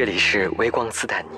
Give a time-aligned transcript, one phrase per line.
[0.00, 1.36] 这里是微光斯坦尼，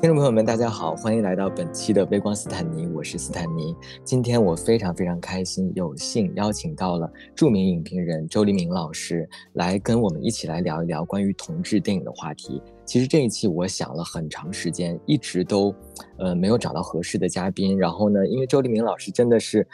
[0.00, 3.76] 听众朋友们，大家好，欢迎来到本期的微光斯坦尼，我是斯坦尼。
[4.02, 12.62] 今天我非常非常开心，有幸邀请到了著名影评人周黎明老师来跟我们一起来聊一聊关于同志电影的话题。
[12.86, 15.74] 其实这一期我想了很长时间，一直都
[16.16, 17.78] 呃没有找到合适的嘉宾。
[17.78, 19.68] 然后呢，因为周黎明老师真的是，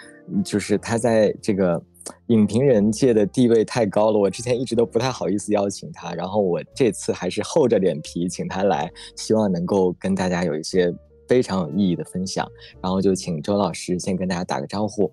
[0.44, 1.80] 就是他在这个。
[2.28, 10.92] 影评人界的地位太高了，我之前一直都不太好意思邀请他，然后我这次还是厚着脸皮请他来，希望能够跟大家有一些
[11.28, 12.46] 非常有意义的分享，
[12.82, 15.10] 然后就请周老师先跟大家打个招呼。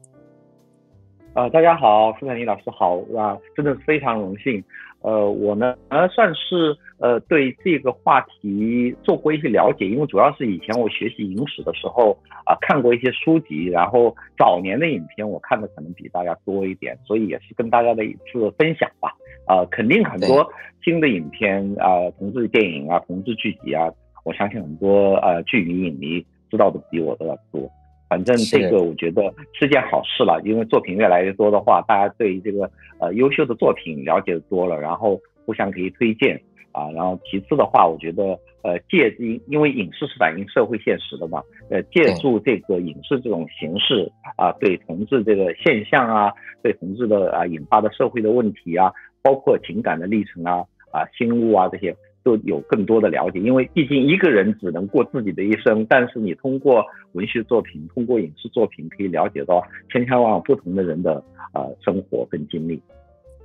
[1.36, 4.64] 呃，大家好，傅坦尼老师好，啊，真的非常荣幸。
[5.04, 19.12] 呃，我呢，呃，算是呃对这个话题做过一些了解，因为主要是以前我学习影史的时候啊，看过一些书籍，然后早年的影片我看的可能比大家多一点，所以也是跟大家的一次分享吧。
[19.46, 20.50] 啊，肯定很多
[20.82, 23.92] 新的影片啊，同志电影啊，同志剧集啊，
[24.24, 27.70] 我相信很多呃剧迷影迷知道的比我都要多。
[28.10, 29.24] 反正这个我觉得
[29.54, 36.40] 是件好事了，因为作品越来越多的话，大家对于这个呃优秀的作品了解的多了，然后互相可以推荐
[36.72, 36.92] 啊。
[36.92, 38.24] 然后其次的话，我觉得
[38.62, 46.32] 呃借因因为影视是反映社会现实的嘛，呃借助这个影视这种形式啊，对同志这个现象啊，
[46.62, 48.94] 对同志的啊引发的社会的问题啊，
[49.24, 51.96] 包括情感的历程啊啊心路啊这些。
[52.24, 62.82] 都有更多的了解，因为毕竟一个人只能过自己的一生，但是你通过文学作品、通过影视作品，可以了解到千千万万不同的人的呃生活跟经历。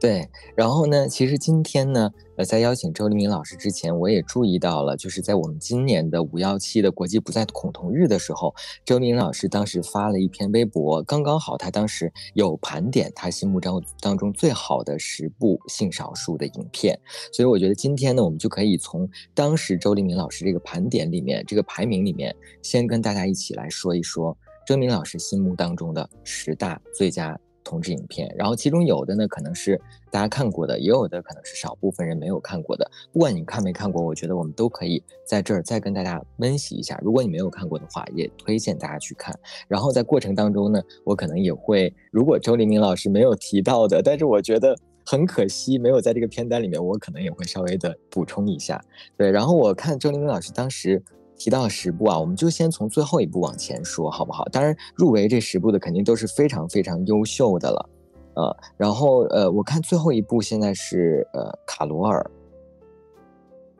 [0.01, 16.97] 对，然后呢，其实今天呢，呃，在邀请周黎明老师之前，我也注意到了，就是在我们今年的五幺七的国际不再恐同日的时候，周黎明老师当时发了一篇微博，刚刚好，他当时有盘点他心目中当中最好的十部性少数的影片，
[17.33, 27.37] 所以我觉得今天呢，我们就可以从当时周黎明老师这个盘点里面，这个排名里面，先跟大家一起来说一说周明老师心目当中的十大最佳。
[27.69, 29.79] 同志影片，然后其中有的呢可能是
[30.11, 32.91] 大家看过的，也有的可能是少部分人没有看过的。
[33.13, 36.99] 不管你看没看过，我觉得我们都可以在这儿再跟大家温习一下。
[37.03, 39.39] 如果你没有看过的话，也推荐大家去看。
[39.69, 44.75] 然后在过程当中呢，我可能也会，如果周黎明老师没有提到的，但是我觉得
[45.05, 48.83] 很可惜没有在这个片单里面，我可能也会稍微的补充一下。
[49.15, 51.03] 对，然后我看周黎明老师当时。
[51.39, 54.45] 提到十部啊，我们就先从最后一部往前说，好不好？
[54.53, 57.89] 当然，入围这十部的肯定都是非常非常优秀的了，
[58.35, 62.29] 呃，然后呃，我看最后一部现在是呃卡罗尔。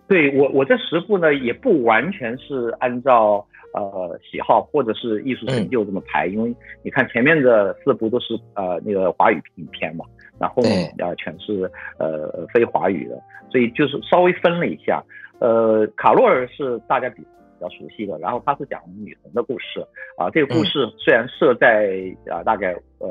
[0.07, 3.45] 对我，我这十部呢也不完全是按照
[3.75, 10.05] 呃喜好或者是艺术成就这么排，因为你看前面的四部都是呃那个华语影片嘛，
[10.39, 13.21] 然后面啊全是呃非华语的，
[13.51, 15.05] 所以就是稍微分了一下，
[15.41, 17.27] 呃，卡罗尔是大家比。
[17.59, 19.81] 比较熟悉的，然后它是讲女童的故事
[20.17, 20.31] 啊。
[20.31, 23.09] 这个故事虽然设在啊大概呃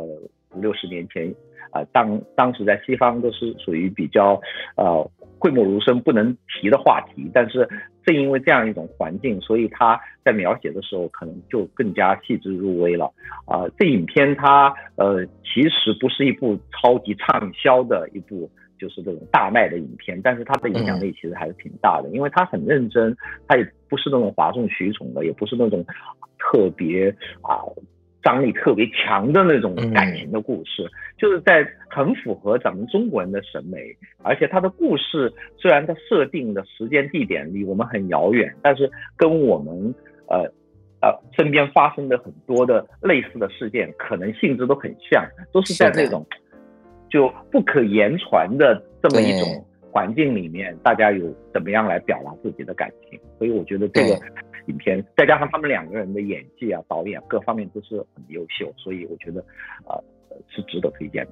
[0.54, 1.30] 五六十年前
[1.72, 4.40] 啊，当当时在西方都是属于比较
[4.78, 7.68] 呃讳莫如深、不能提的话题，但是
[8.06, 13.12] 正因为这样一种环境，所以他在描写的时候可能就更加细致入微了
[13.46, 13.68] 啊。
[13.78, 18.50] 这影片它呃其实不是一部超级畅销的一部。
[18.80, 23.16] 就是这种大卖的影片，但是它的影响力其实还是挺大的，因为它很认真，
[23.48, 25.84] 它也不是那种哗众取宠的，也不是那种
[26.38, 27.10] 特别
[27.42, 27.62] 啊
[28.24, 39.96] 张力特别强的那种感情的故事，就是在很符合咱们中国人的审美，而且它的故事虽然它设定的时间地点离我们很遥远，但是跟我们
[40.28, 40.40] 呃
[41.02, 46.26] 呃身边发生的很多的类似的事件，可能性质都很像，都是在那种。
[47.10, 53.20] 就不可言传的这么一种环境里面，大家有怎么样来表达自己的感情？
[53.38, 54.20] 所以我觉得这个
[54.68, 59.40] 影片再加上他们两个人的演技啊、导演各方面都是很优秀，所以我觉得
[59.88, 60.04] 呃
[60.50, 61.32] 是值得推荐的。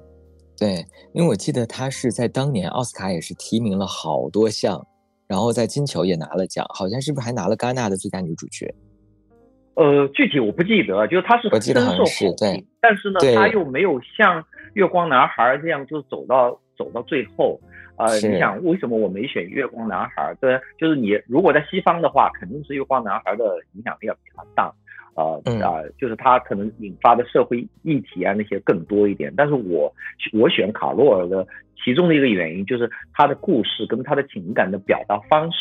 [0.58, 4.84] 对，因为我记得他是在当年奥斯卡也是提名了好多项，
[5.28, 8.74] 然后在金球也拿了奖，好像是不是还拿了戛纳的最佳女主角？
[9.74, 14.42] 呃，具体我不记得，就是他是深受好评，但是呢，他又没有像。
[14.76, 17.58] 月光男孩这样就走到走到最后，
[17.96, 20.36] 呃，你想为什么我没选月光男孩？
[20.38, 24.70] 对，就是你如果在西方的话，肯定是月光男孩的影响力要比较大，
[25.14, 29.32] 呃啊，就是他可能引发的社会议题啊那些更多一点。
[29.34, 29.90] 但是我
[30.34, 31.46] 我选卡洛尔的
[31.82, 35.58] 其中的一个原因就是他的故事跟他的情感的表达方式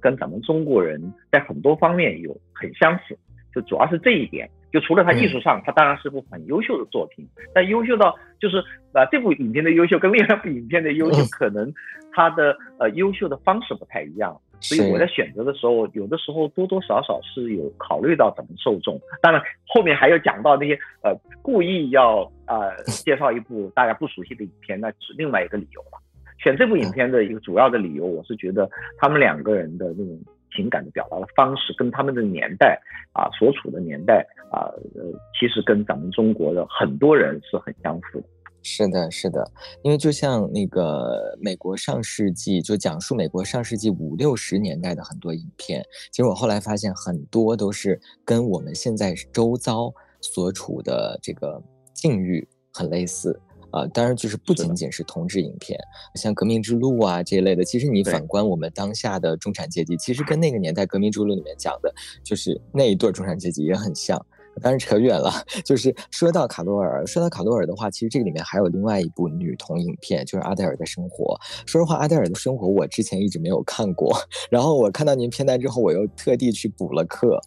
[0.00, 3.16] 跟咱们中国人在很多方面有很相似，
[3.54, 4.50] 就主要是这一点。
[4.76, 8.58] 就除了他艺术上，他当然是部很优秀的作品，但优秀到就是
[8.92, 11.72] 啊，这部影片的优秀跟另外一部影片的优秀，可能
[12.12, 19.00] 他的呃优秀的方式不太一样所以我在选择的时候，有的时候多多少少是有考虑到怎么受众。
[19.22, 26.02] 当然，后面还有讲到那些呃故意要呃介绍一部大家不熟悉的影片，那是另外一个理由了。
[26.38, 28.68] 选这部影片的一个主要的理由，我是觉得
[28.98, 30.18] 他们两个人的那种
[30.56, 32.80] 情感的表达的方式，跟他们的年代
[33.12, 34.66] 啊所处的年代啊，
[34.96, 35.04] 呃，
[35.38, 38.26] 其实跟咱们中国的很多人是很相似的。
[38.68, 39.48] 是的，是的，
[39.82, 51.62] 因为就像那个美国上世纪，就讲述美国上世纪五六十年代的很多影片，其实我后来发现很多都是跟我们现在周遭所处的这个
[51.94, 53.40] 境遇很类似
[53.76, 53.86] 啊。
[53.92, 55.78] 当然，就是不仅仅是同志影片，
[56.14, 61.94] 像《革命之路》啊这一类的，其实你反观我们当下的中产阶级，其实跟那个年代《革命之路》里面讲的，
[62.24, 64.24] 就是那一对中产阶级也很像。
[64.62, 65.30] 当然扯远了，
[65.66, 71.38] 就是说到卡罗尔，说到卡罗尔的话，其实这个里面还有另外一部女童影片，就是阿黛尔的生活。
[71.66, 74.16] 说实话，阿黛尔的生活我之前一直没有看过，
[74.50, 77.38] 然后我看到您片单之后，我又特地去补了课，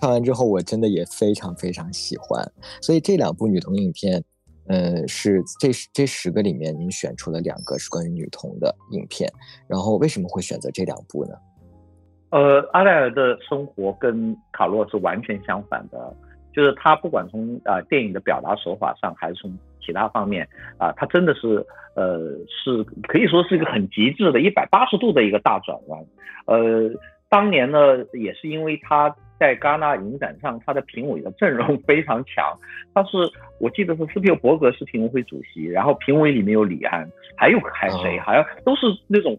[0.00, 2.48] 看完之后我真的也非常非常喜欢。
[2.80, 4.22] 所以这两部女童影片，
[4.68, 9.28] 呃，是这这十个里面您选出了两个是关于女童的影片，
[9.68, 11.34] 然后为什么会选择这两部呢？
[12.30, 16.16] 呃，阿黛尔的生活跟卡洛是完全相反的。
[16.54, 19.50] 就是他不管从啊电影的表达手法上，还是从
[19.80, 21.66] 其他方面啊，他真的是
[21.96, 26.04] 呃是可以说是一个很极致的一百八十度的一个大转弯。
[26.44, 26.90] 呃，
[27.30, 32.56] 当年呢也是因为他在戛纳影展上他的评委的阵容非常强，
[32.94, 33.18] 他是
[33.58, 39.36] 我记得是斯皮尔伯格是评委会主席，然后评委里面有李安，还有还谁，好像都是那种。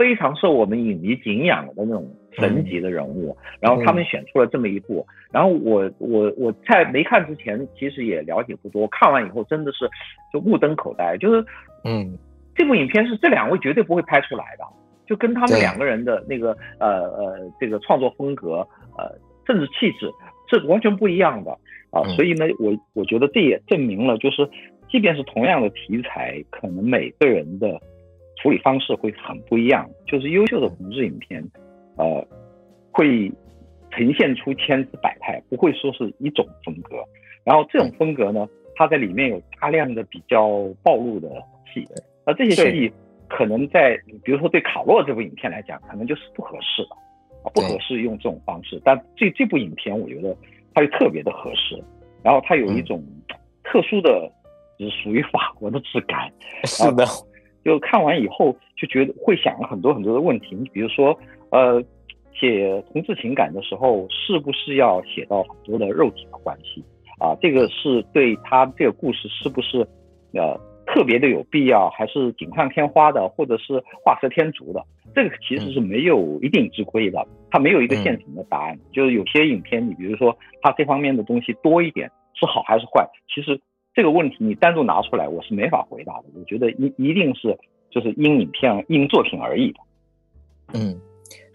[0.00, 9.86] 非常受我们影迷敬仰的那种神级的人物，然后他们选出了这么一部，然后我我我在没看之前其实也了解不多，看完以后真的是
[10.32, 11.44] 就目瞪口呆，就是
[11.84, 12.16] 嗯，
[12.54, 14.64] 这部影片是这两位绝对不会拍出来的，
[15.06, 18.66] 就跟他们两个人的那个呃呃这个创作风格
[18.96, 19.12] 呃
[19.50, 20.10] 甚至气质
[20.48, 21.50] 是完全不一样的
[21.90, 24.48] 啊，所以呢我我觉得这也证明了就是
[24.90, 27.80] 即便是同样的题材，可能每个人的。
[28.42, 31.44] 处理方式会很不一样，就是优秀的同志影片，
[31.98, 32.26] 呃，
[32.90, 33.30] 会
[33.90, 36.96] 呈现出千姿百态，不会说是一种风格。
[37.44, 41.28] 然后这种风格呢，它在里面有大量的比较暴露的
[41.70, 41.86] 戏，
[42.24, 42.90] 那这些戏
[43.28, 43.94] 可能在
[44.24, 46.99] 比如说对卡洛这部影片来讲，可能就是不合适的，啊，
[47.54, 48.80] 不合适用这种方式。
[48.84, 50.36] 但这这部影片，我觉得
[50.74, 51.82] 它就特别的合适，
[52.22, 53.02] 然后它有一种
[53.64, 54.30] 特殊的，
[54.78, 56.32] 就是属于法国的质感，
[56.64, 57.04] 是的。
[57.62, 61.14] 就看完以后就觉得会想了很多很多的问题，你比如说，
[61.50, 61.82] 呃，
[62.32, 66.82] 写同志情感的时候，是不是要写到很多的肉体的关系
[67.18, 67.36] 啊？
[67.42, 69.86] 这个是对他这个故事是不是
[70.32, 70.58] 呃
[71.00, 74.84] 特别的有必要，还是锦上添花的，或者是画蛇添足的？
[75.14, 78.78] 这个其实是没有一定之规的，它没有一个现成的答案。
[78.92, 83.08] 就是有些影片，你比如说它这方面的东西多一点，是好还是坏？
[83.34, 83.58] 其实。
[83.92, 86.24] 这个问题你单独拿出来，我是没法回答的。
[86.38, 87.58] 我觉得一一定是
[87.90, 89.80] 就是因影片因作品而异的。
[90.74, 90.96] 嗯，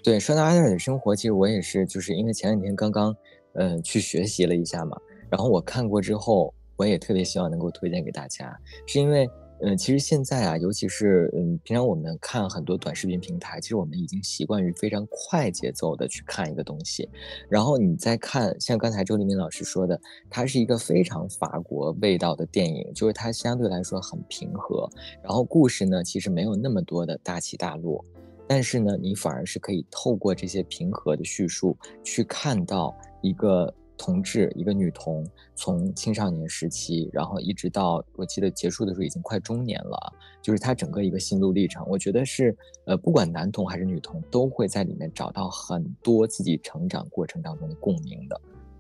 [0.04, 3.16] 对，说到阿黛尔的生活，其实我也是，就是因为前两天刚刚
[3.54, 4.98] 嗯去学习了一下嘛，
[5.32, 9.30] 然后我看过之后，我也特别希望能够推荐给大家，是因为。
[9.62, 17.10] 嗯，其实现在啊，尤其是嗯，平常我们看很多短视频平台，其实我们已经习惯于非常快节奏的去看一个东西。
[17.48, 19.98] 然后你再看，像刚才周黎明老师说的，
[20.30, 24.90] 它是一个非常法国味道的电影，就是它相对来说很平和，
[25.24, 28.04] 然后故事呢其实没有那么多的大起大落，
[28.50, 33.74] 但是呢，你反而是可以透过这些平和的叙述去看到一个。
[33.98, 35.26] 同志一个女童，
[35.56, 41.86] 从青少年时期，然后一直到我记得结束的时候已经快中年了，就是她整个一个心路历程。
[41.88, 48.40] 我觉得是，呃，不管男童还是女童，都会在里面找到很多自己成长过程当中的共鸣的。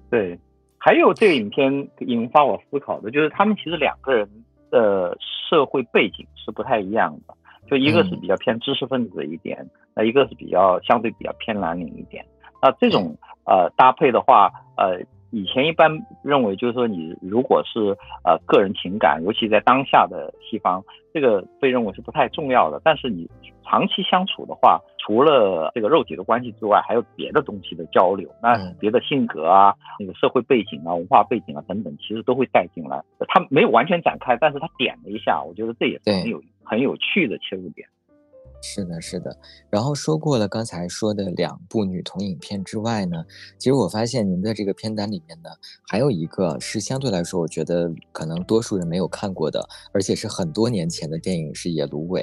[0.09, 0.39] 对，
[0.77, 4.29] 还有这个影片引发我思考的就是，他们其实两个人
[4.69, 5.17] 的
[5.49, 7.33] 社会背景是不太一样的，
[7.69, 12.25] 就一个是比较偏知识分子一点，那一个是比较相对比较偏蓝领一点。
[12.65, 15.91] 那这种呃搭配的话，呃，以前一般
[16.23, 22.81] 认为就是说，你如果是呃个人情感，尤其在当下的西方，这个被认为是不太重要的。
[22.83, 23.29] 但是你
[23.63, 33.03] 长期相处的话，除了这个肉体的关系之外，还有别的东西的交流，那别的性格啊、那个社会背景啊、文化背景啊等等，其实都会带进来。
[33.27, 37.87] 他没有完全展开，但是他点了一下，我觉得这也是很有很有趣的切入点。
[38.67, 39.37] 是的，是的。
[39.69, 43.23] 然后说过了刚才说的两部女童影片之外呢，
[43.59, 45.49] 其实我发现您的这个片单里面呢，
[45.87, 52.19] 还有一个是相对来说，我觉得可能多数人没有看过的，而且是很多年前的电影，是《野芦苇》。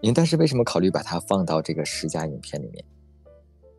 [0.00, 2.84] 您当时为什么考虑把它放到这个十佳影片里面？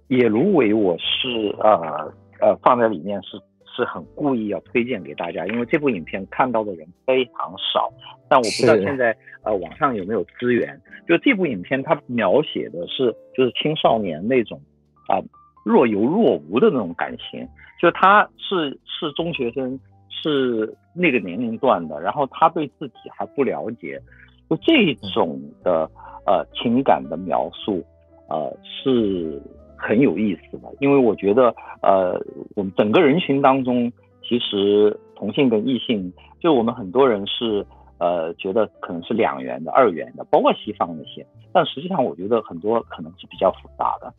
[0.10, 3.42] 野芦苇，我是呃呃放在里面是
[3.76, 7.92] 是很故意要推荐给大家，因为这部影片看到的人非常少，
[8.30, 10.80] 但我不知道现在呃网上有没有资源。
[11.08, 14.60] 就这部影片，它描写的是就是青少年那种
[15.08, 15.20] 啊
[15.66, 17.46] 若有若无的那种感情，
[17.82, 19.78] 就他是是中学生，
[20.10, 24.02] 是那个年龄段的，然后他对自己还不了解，
[24.50, 25.90] 就这种的
[26.26, 27.84] 呃情感的描述，
[28.30, 29.42] 呃是。
[29.88, 32.20] 很有意思的，因为我觉得，呃，
[32.56, 33.92] 我们整个人群当中，
[34.24, 37.64] 其实同性跟异性，就我们很多人是，
[38.00, 41.24] 呃，觉得可能是两元的、二元的，包括西方那些，
[41.54, 44.12] 但实际上我觉得很多可能是比较复杂的，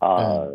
[0.00, 0.50] 呃，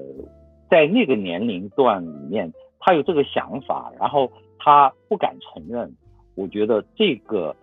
[0.70, 5.90] 在那个年龄段里面，他有这个想法，然后他不敢承认，
[6.36, 7.56] 我觉得这个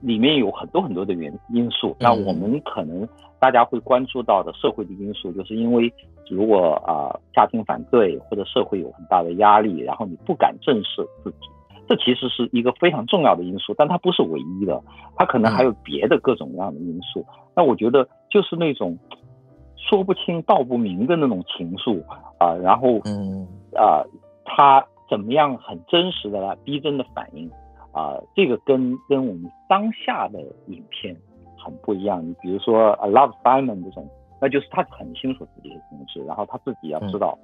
[0.00, 3.08] 里面有很多很多的原因素，那我们可能
[3.44, 5.92] 大家会关注到的社会的因素，就是因为。
[6.30, 11.36] 如果啊，家庭反对或者社会有很大的压力，然后你不敢正视自己，
[11.86, 14.82] 这其实是一个非常重要的因素，但它不是唯一的，
[15.16, 17.22] 它可能还有别的各种各样的因素。
[17.54, 18.98] 那我觉得就是那种
[19.76, 22.02] 说不清道不明的那种情愫
[22.38, 23.46] 啊，然后嗯
[23.76, 24.02] 啊，
[24.46, 27.50] 他怎么样很真实的来逼真的反应
[27.92, 31.14] 啊，这个跟跟我们当下的影片
[31.64, 32.22] 很不一样。
[32.24, 34.06] 你比如说《A Love Simon》这种。
[34.40, 37.38] 那就是他很清楚自己的同志，然后他自己要知道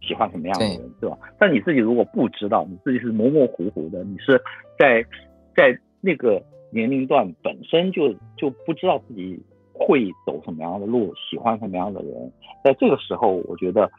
[0.00, 1.18] 喜欢什么样的人，对吧？
[1.38, 4.40] 但你自己如果不知道，你自己是模模糊糊的，你是
[4.78, 5.04] 在
[5.54, 9.38] 在那个年龄段本身就就不知道自己
[9.74, 12.32] 会走什么样的路，喜欢什么样的人，
[12.62, 13.90] 在这个时候，我觉得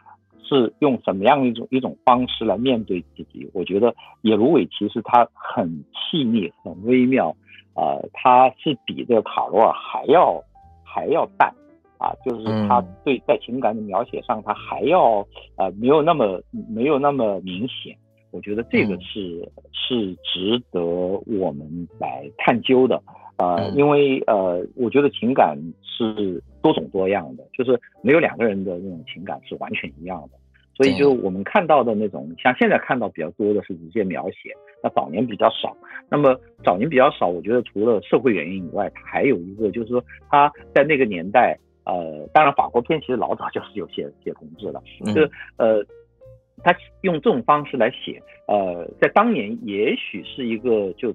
[0.42, 3.48] 是用什么样一种一种方式来面对自己？
[3.54, 7.36] 我觉得野芦苇其实它很细腻、很微妙，
[7.76, 10.44] 啊，他是比这个卡罗尔还要
[10.84, 11.54] 还要淡。
[11.98, 17.96] 啊，就是他对在情感的描写上，他还要呃没有那么没有那么明显。
[18.32, 23.02] 我觉得这个是是值得我们来探究的
[23.38, 30.38] 啊，因为呃，我觉得情感是多种多样的，就是没有两个人的那种情感是完全一样的。
[30.76, 34.52] 所以就我们看到的那种，像现在看到比较多的是直接描写，
[34.84, 35.76] 那早年比较少。
[36.10, 41.58] 那么早年比较少，我觉得除了社会原因以外，还有一个就是说他在那个年代。
[41.88, 44.82] 呃，当然，法国片其实老早就是有写写同志了，
[45.14, 45.86] 就是呃，
[46.64, 51.14] 他用这种方式来写，呃，在当年也许是一个就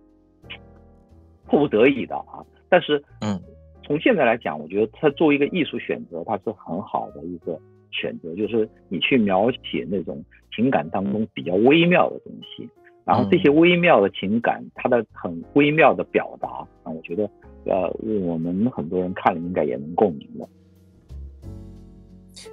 [1.48, 2.38] 迫不得已的啊，
[2.68, 3.36] 但是嗯，
[3.82, 7.58] 从现在来讲，我觉得他作为一个艺术选择，它是很好的一个
[7.90, 12.68] 选择，就是你去描写那种情感当中比较微妙的东西，
[13.04, 16.48] 然后这些微妙的情感，它的很微妙的表达
[16.82, 17.30] 啊，我觉得
[17.64, 17.90] 呃，
[18.24, 20.48] 我们很多人看了应该也能共鸣的。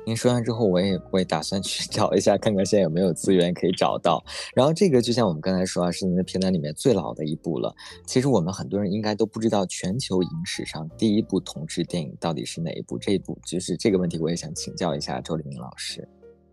[0.06, 4.24] 您说完之后，我也会打算去 找一下，看看现在有没有资源可以找到。
[4.56, 7.74] 然后这个就像我们刚才说啊，是您的片单里面最老的一部了。
[8.06, 12.98] 其实我们很多人应该都不知道，全球影史上第一部同志电影到底是哪一部？
[12.98, 16.08] 这一部就是这个问题，我也想请教一下周立明老师。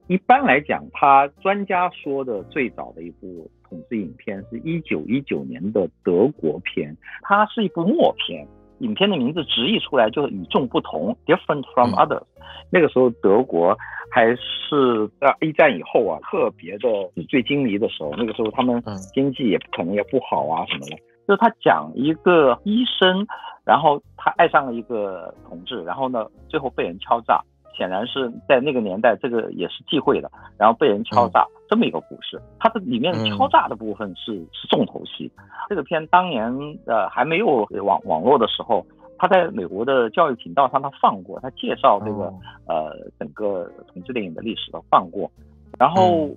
[0.07, 8.47] 一般来讲，他专家说的最早的一部同志影片是一九一九年的德国片，它是一部默片。
[8.79, 12.23] 影片的名字直译出来就是与众不同，different from others。
[12.71, 13.77] 那个时候德国
[14.11, 18.13] 还是在一战以后啊，特别的纸醉金迷的时候。
[18.17, 20.97] 那个时候他们经济也可能也不好啊什么的。
[21.27, 23.27] 就是他讲一个医生，
[23.65, 27.41] 然后他爱上了一个同志，然后呢最后被人敲诈。
[27.77, 32.41] 显然是在那个年代，这个也是忌讳的，然后被人敲诈这么一个故事。
[32.59, 35.31] 它的里面敲诈的部分是是重头戏。
[35.69, 36.53] 这个片当年
[36.87, 38.87] 呃还没有网网络的时候，
[39.19, 42.33] 他在美国的教育频道上他放过，他介绍这个
[42.67, 45.31] 呃整个同志电影的历史的放过，
[45.79, 46.29] 然后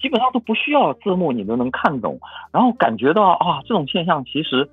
[0.00, 2.18] 基本上都不需要字幕你都能看懂，
[2.52, 4.68] 然后感觉到啊这种现象其实，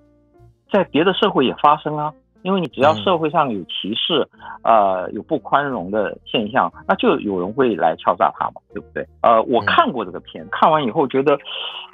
[0.71, 2.13] 在别的社会也发生啊。
[2.41, 4.27] 因为你只要社会上有歧视，
[4.63, 9.05] 呃，有不宽容的现象，那就有人会来敲诈他嘛，对不对？
[9.21, 11.37] 呃，我看过这个片，看完以后觉得，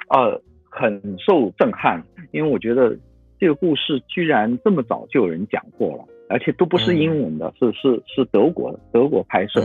[0.08, 2.96] 呃，很受震撼，因为我觉得
[3.40, 9.60] 这个故事居然这么早就有人讲过了，而且都不是英文的，是是是德国德国拍摄。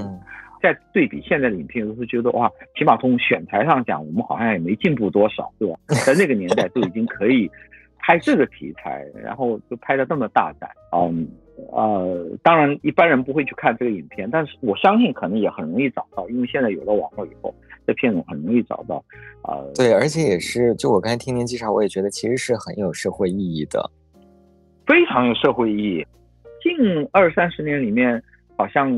[0.64, 2.48] 在对比现在的影片，都是觉得哇，
[2.78, 5.76] 起码从选材上讲，我们好像也没进步多少，对吧？
[6.06, 7.50] 在那个年代都已经可以。
[8.02, 11.28] 拍这个题材，然后就拍的这么大胆，嗯，
[11.72, 17.54] 呃，当然一般人不会去看这个影片，但是我相信可能也很容易找到，因为现在有了网络以后，
[17.86, 19.04] 这片子很容易找到，
[19.44, 23.90] 呃，对，而且也是，就我刚才听您介绍，我也觉得其实是很有社会意义的，
[24.86, 26.06] 非常有社会意义。
[26.64, 28.22] 近二三十年里面，
[28.56, 28.92] 好像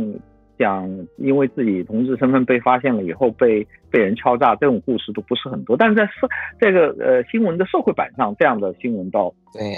[0.63, 6.27] 讲因为自己同志身份被发现了以后被被人敲诈这种故事都不是很多，但是在社
[6.59, 9.29] 这个呃新闻的社会版上，这样的新闻倒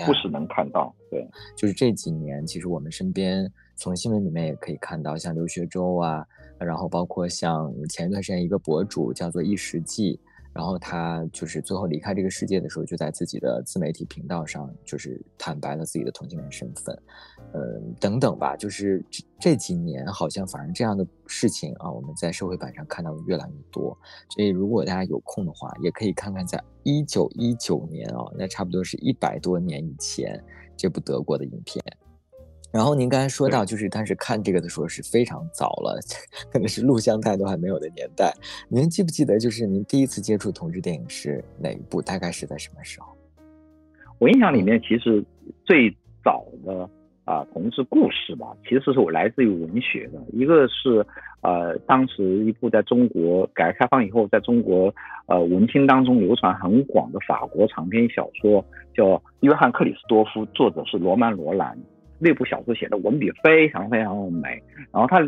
[0.05, 0.93] 不时能看到。
[1.09, 6.23] 对，就是这几年，其实我们身边从新闻里面也可以看到，像刘学周啊，
[6.59, 10.19] 然后包括像前一段时间一个博主叫做一时记。
[10.55, 16.97] 然后他就是最后离开这个世界的时候，就在自己的自媒体频道上，就是坦白了自己的同性恋身份，
[17.53, 18.55] 嗯，等等吧。
[18.55, 23.95] 就是这这几年，好像反正这样的事情啊，我们在社会版上看到的越来越多。
[24.29, 30.41] 所以，如果大家有空的话，也可以看看在一九一九年啊，那差不多是一百多年以前
[30.77, 31.83] 这部德国的影片。
[32.71, 35.97] 然后您刚才说到，就是当时看这个的时候是非常早了，
[36.51, 38.33] 可能是录像带都还没有的年代。
[38.67, 42.01] 您记不记得，就是您第一次接触同志电影是哪一部？
[42.01, 43.15] 大概是在什么时候？
[44.19, 45.23] 我印象里面，其实
[45.63, 45.89] 最
[46.23, 46.89] 早的
[47.23, 50.21] 啊同志故事吧，其实是我来自于文学的。
[50.33, 51.05] 一个是
[51.41, 54.93] 呃，当时一部在中国改革开放以后，在中国
[55.27, 59.05] 呃文青当中流传很广的法国长篇小说，叫
[59.41, 61.77] 《约翰克里斯多夫》，作者是罗曼罗兰。
[62.25, 64.59] 那部小说写的文笔非常非常的美，
[64.91, 65.21] 然后他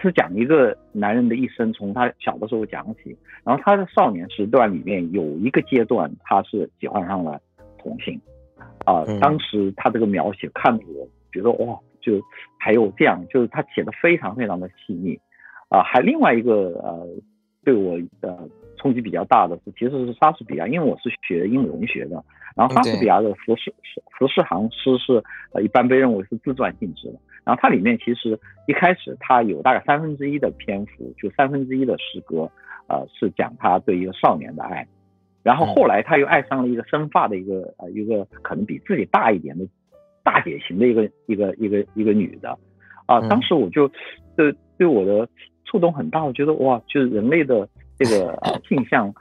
[0.00, 7.40] 是讲一个男人的一生，从他小的时候讲起，然后他的少年时段里面有一个阶段，他是喜欢上了
[7.78, 8.20] 同性，
[8.84, 12.22] 啊，当时他这个描写看得我觉得哇，就
[12.60, 15.18] 还有这样，就是他写的非常非常的细腻，
[15.68, 17.08] 啊，还另外一个呃，
[17.64, 22.22] 对我呃冲击比较大的是，其实是莎士比亚，因为我是学英文文学的。
[22.54, 23.74] 然后莎士比亚的《服饰
[24.18, 27.18] 服饰行诗》是呃一般被认为是自传性质的。
[27.44, 32.50] 然后它里面其实一开始它有大概三分之一的篇幅，就三分之一的诗歌，
[32.88, 34.86] 呃是讲他对一个少年的爱。
[35.42, 39.64] 然后后来他又爱上了一个生发的一个呃一个可能比自己大一点的
[40.24, 42.58] 大姐型的一个一个一个一个女的。
[43.06, 43.86] 啊，当时我就
[44.34, 45.28] 对对我的
[45.64, 49.14] 触动很大，我觉得哇，就是人类的这个呃性向，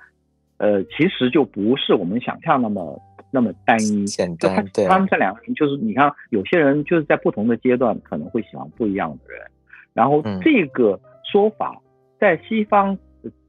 [0.58, 3.02] 呃其实就不是我们想象那么。
[3.32, 4.66] 那么单一，简单。
[4.88, 9.42] 他们这两个人就是，你看，有些人就是在不同的阶段可能会喜欢不一样的人。
[9.94, 10.98] 然后这个
[11.30, 11.78] 说法
[12.18, 12.98] 在西方，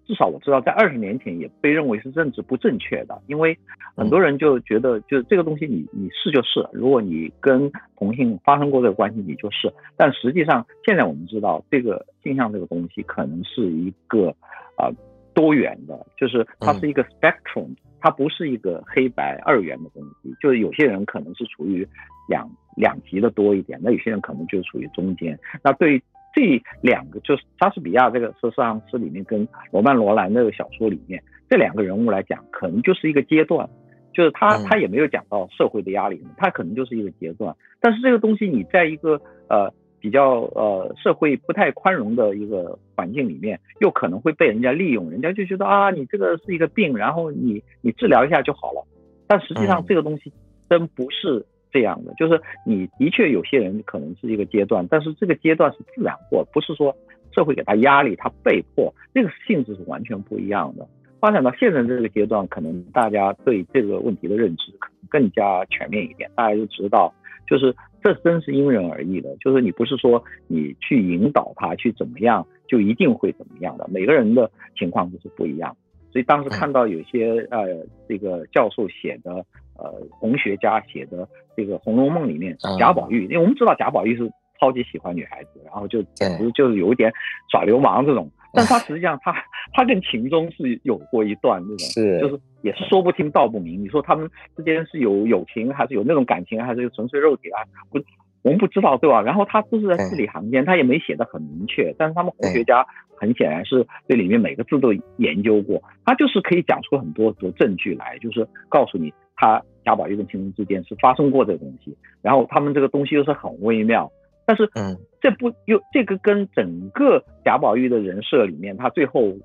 [0.05, 3.57] 至少我知道，在二十年前也被认为是政治不正确的，因为
[3.95, 9.73] 很多人就觉得，就是这个东西你你是就是，如果你跟同性发生过这个关系，你就是。
[9.97, 14.35] 但实际上，现在我们知道，这个镜像这个东西可能是一个
[14.77, 14.91] 啊
[15.37, 17.77] 多元的，就是它是一个 spectrum。
[17.99, 21.85] 它不是一个黑白二元的东西，就是有些人可能是处于
[22.29, 25.37] 两两极的多一点，那有些人可能就处于中间。
[25.65, 31.21] 那对于这两个，就是莎士比亚这个《十四行诗》里面跟罗曼罗兰那个小说里面
[31.51, 33.69] 这两个人物来讲，可能就是一个阶段，
[34.13, 37.57] 就是他他也没有讲到社会的压力，他可能就是一个阶段。
[37.81, 39.73] 但是这个东西你在一个呃。
[40.07, 48.87] 比较呃社会不太宽容的一个环境里面，又可能会被人家利用，人家就觉得啊，你这个是一个病，然后你你治疗一下就好了。
[49.27, 50.33] 但实际上这个东西
[50.71, 56.95] 真不是这样的，就是你的确有些人可能是一个阶段，但是这个阶段是自然过不是说
[57.35, 60.87] 社会给他压力，他被迫，这个性质是完全不一样的。
[61.19, 67.13] 发展到现在这个阶段，可能大家对这个问题的认知可能更加全面一点，大家就知道。
[67.47, 73.89] 就是这真是因人而异的，就是你不是说你去引导他去怎么样，就一定会怎么样的。
[73.91, 75.77] 每个人的情况都是不一样，
[76.13, 79.45] 所以当时看到有些呃这个教授写的
[79.79, 84.31] 呃红学家写的这个《红楼梦》里面贾宝玉，因为我们知道贾宝玉是
[84.61, 87.13] 超级喜欢女孩子，然后就简直就是有一点
[87.51, 88.31] 耍流氓这种。
[88.57, 89.33] 但他实际上，他
[89.75, 93.83] 他跟秦钟是有过一段那种，是就是也是说不清道不明。
[93.83, 97.61] 你说他们之间是有友情，还是有那种感情，还是纯粹肉体啊？
[97.91, 97.99] 不，
[98.41, 99.21] 我们不知道，对吧？
[99.21, 101.95] 然后他都是在字里行间，他也没写的很明确。
[101.99, 114.11] 但是他们红学家很显然是对里面每个字都研究过，他就是可以讲出很多的证据来，就是告诉你他贾宝玉跟秦钟之间是发生过这个东西，然后他们这个东西又是很微妙。
[114.49, 119.37] 但是，嗯，这不又这个跟整个贾宝玉的人设里面，他最后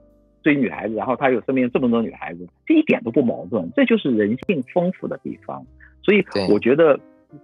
[0.43, 5.65] 追女孩子，然后他有身边这么多女孩子，这一点都不矛盾，这就是人性丰富的地方。
[6.03, 6.99] 所以我觉得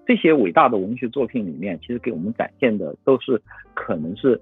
[0.06, 3.41] 这些伟大的文学作品里面，其实给我们展现的都是
[3.73, 4.39] 可能是，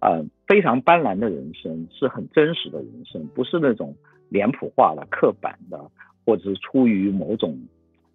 [0.00, 3.94] 呃，非常斑斓的人生，是很真实的人生，不是那种
[4.28, 5.80] 脸谱化的、刻板的，
[6.24, 7.56] 或者是出于某种，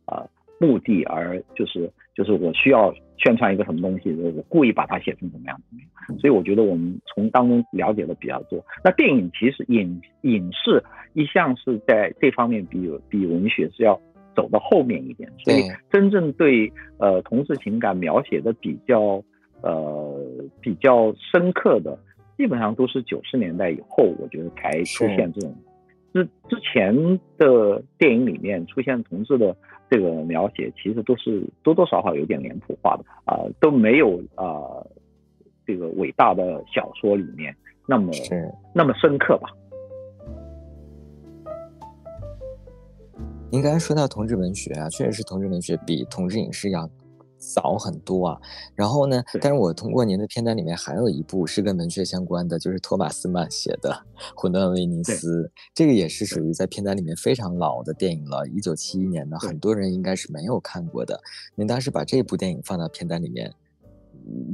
[0.08, 0.28] 呃。
[0.62, 8.64] 目的而就是就是我需要宣传一个什么东西，我故意把它写成怎么样怎么样，所以我觉得我们从当中了解的比较多。
[8.84, 14.00] 那电影其实影影视一向是在这方面比比文学是要
[14.36, 19.24] 走到后面一点，所以真正对呃同志情感描写的比较
[19.64, 20.24] 呃
[20.62, 21.98] 比较深刻的，
[22.38, 25.56] 基本上都是九十年代以后，我觉得才出现这种。
[26.14, 26.94] 之之前
[27.38, 29.56] 的电影里面出现同志的
[29.92, 34.82] 这个描写，其实都是多多少少有点脸谱化的啊，都没有啊
[35.68, 37.54] 这个伟大的小说里面
[37.86, 38.10] 那么
[38.74, 39.50] 那么深刻吧。
[43.52, 46.90] 您刚才说到同志文学啊，确实是同志文学比同志影视要。
[47.42, 48.40] 早很多啊，
[48.76, 49.24] 然后呢？
[49.42, 53.92] 但是我通过您的片单里面还有一部是跟文学相关的，就是托马斯曼写的
[54.36, 61.20] 《混沌威尼斯》，这个也是属于在片单里面非常老的电影了，一九七一年的，很多人应该是没有看过的。
[61.56, 63.52] 您当时把这部电影放到片单里面。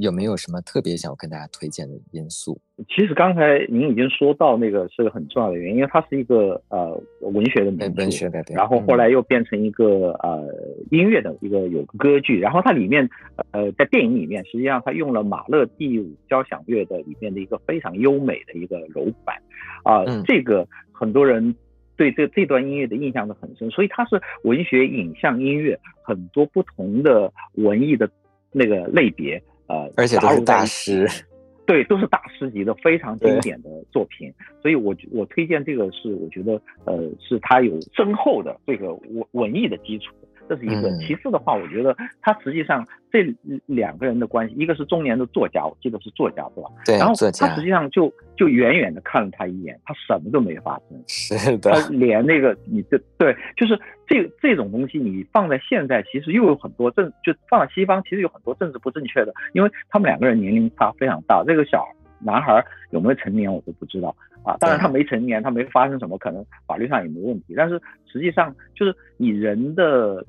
[0.00, 2.58] 有没有什么特别想要跟大家推荐的因素？
[2.88, 10.46] 其实刚才您已经说到那个是个很重要的原因，因为它是一个呃文学的名文学的，然后后来又变成一个呃
[10.90, 13.08] 音乐的一个有歌剧，然后它里面
[13.50, 19.36] 呃在电影里面实际上它用了马勒第五交响乐的里面的一个非常优美的一个柔板
[19.82, 21.54] 啊，这个很多人
[21.96, 28.08] 对这这段音乐的印象都很深，所以它是文学、影像、音乐很多不同的文艺的
[28.52, 29.42] 那个类别。
[29.68, 31.06] 呃，而且都是大师，
[31.66, 40.14] 对，都是大师级的非常经典的作品，所以我我推荐这个是我觉得呃是它有深厚的这个文文艺的基础。
[40.48, 43.22] 这是一个，其次的话，我觉得他实际上这
[43.66, 46.70] 两个人的关系，一个是中年的作家，我记得是作家，对吧？
[46.84, 61.86] 对，然后他实际上就就远远的看了他一眼，他什么都没发生，是的，他连那个你这对，就是这这种东西，你放在现在，其实又有很多政，就放在西方，其实有很多政治不正确的，因为他们两个人年龄差非常大，这个小
[62.20, 64.14] 男孩有没有成年我都不知道。
[64.48, 67.52] 啊，当然他没成年，他没发生什么，可能法律上也没问题。
[67.54, 67.78] 但是
[68.10, 70.24] 实际上，就是你人的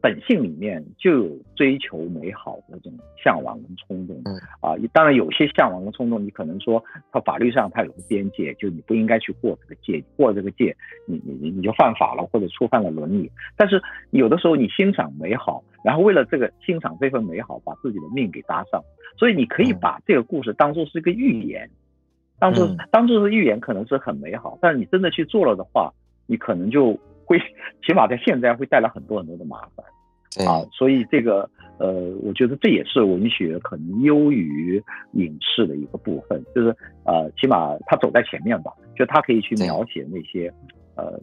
[0.00, 4.20] 本性里面就有追求美好的这种向往跟冲动。
[4.24, 13.30] 嗯啊，当然有些向往跟冲动，你可能说他法律上他有个边界，就你不应该去过这个界，过这个界，你你你你就犯法了或者触犯了伦理。
[13.56, 13.80] 但是
[14.10, 18.82] 有的时候你欣赏美好，然后为了这个欣赏这份美好，把自己的命给搭上，
[19.16, 21.70] 所以你可以把这个故事当做是一个寓言。
[22.40, 25.92] 当初当初是预言，可能是很美好，但是你真的去做了的话，
[26.26, 27.38] 你可能就会，
[27.86, 29.84] 起码在现在会带来很多很多的麻烦。
[30.46, 31.48] 啊，所以这个
[31.78, 36.74] 呃，我觉得这也是文学可能优于影视的一个部分，就是
[37.04, 40.52] 呃，起码它走在前面吧，就它可以去描写那些
[40.96, 41.20] 呃，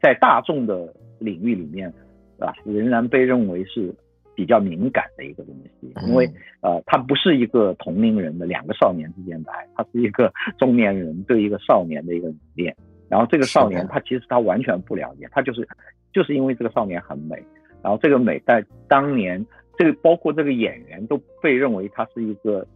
[0.00, 1.92] 在大众的领域里面，
[2.38, 3.94] 啊，仍然被认为是。
[4.34, 6.28] 比较敏感的一个东西，因为
[6.60, 12.74] 呃，它不是一个同龄人的两个少年之间的爱，它是一个中年人对一个少年的一个恋。
[13.08, 15.68] 然后这个少年他其实他完全不了解，他就是
[16.12, 17.36] 就是因为这个少年很美，
[17.82, 19.44] 然后这个美在当年
[19.78, 22.66] 这个包括这个演员都被认为他是一个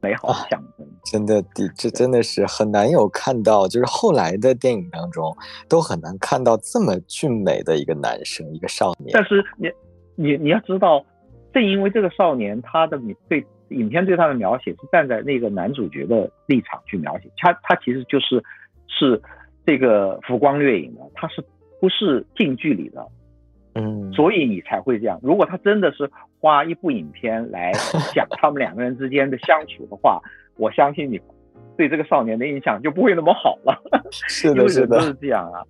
[0.00, 0.86] 美好的象征。
[1.04, 1.42] 真的，
[1.74, 5.34] 这真的是很难有看到，就是后来的电影当中
[5.68, 9.10] 都很难看到这么俊美的一个男生，一个少年。
[9.12, 9.68] 但是你。
[10.18, 11.06] 你你要知道，
[11.52, 18.42] 正因为这个少年，他的你对影片对他的描写是站在那个男主角的立场去描写，他他其实就是
[18.88, 19.22] 是
[19.64, 21.44] 这个浮光掠影的，他是
[21.80, 23.06] 不是近距离的？
[23.74, 25.20] 嗯，所以你才会这样。
[25.22, 27.70] 如果他真的是花一部影片来
[28.12, 30.20] 讲他们两个人之间的相处的话，
[30.56, 31.20] 我相信你
[31.76, 33.80] 对这个少年的印象就不会那么好了。
[34.10, 35.62] 是的， 是的，都是这样啊。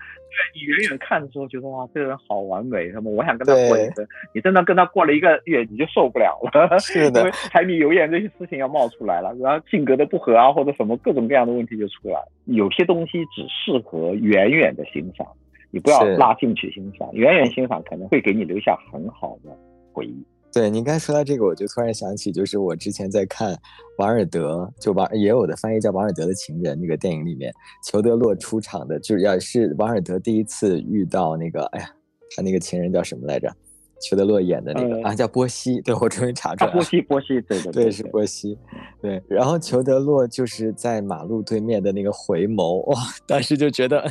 [0.54, 4.06] 你远远看的时候觉得哇，这个人好完美，什么我想跟他过一生。
[4.34, 6.78] 你真的跟他过了一个月，你就受不了了。
[6.78, 12.20] 是的，因为柴米油盐这些事情要冒出来了，然后性格的不合啊，或者什么各种各样的问题就出来。
[12.44, 15.26] 有些东西只适合远远的欣赏，
[15.70, 17.08] 你不要拉进去欣赏。
[17.12, 19.50] 远远欣赏可能会给你留下很好的
[19.92, 20.24] 回忆。
[20.52, 23.56] 对，您刚才说到这个，我就突然想起，就是我之前在看
[23.98, 27.52] 王尔德，就王也有的翻译叫王尔德的情人那个电影里面，
[27.84, 31.90] 裘德洛出场的，就是要是王尔德第一次遇到那个，哎呀，
[32.34, 33.54] 他那个情人叫什么来着？
[34.00, 35.80] 裘德洛演的那个啊，叫波西。
[35.82, 38.56] 对我终于查出来了，波西，波西，对对 对，是波西。
[39.02, 44.08] 对，然后裘德洛就是在马路对面的那个回眸，哇，当时就觉得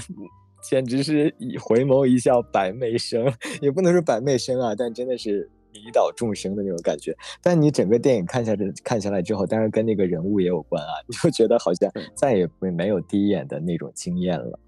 [0.62, 5.50] 简直是以回眸一笑百媚生，也不能说百媚生啊，但真的是。
[5.84, 14.60] 迷倒众生的那种感觉，但你整个电影看下来看下来之后，当然跟那个人物也有关啊，你就觉得好像再也不没有第一眼的那种惊艳了。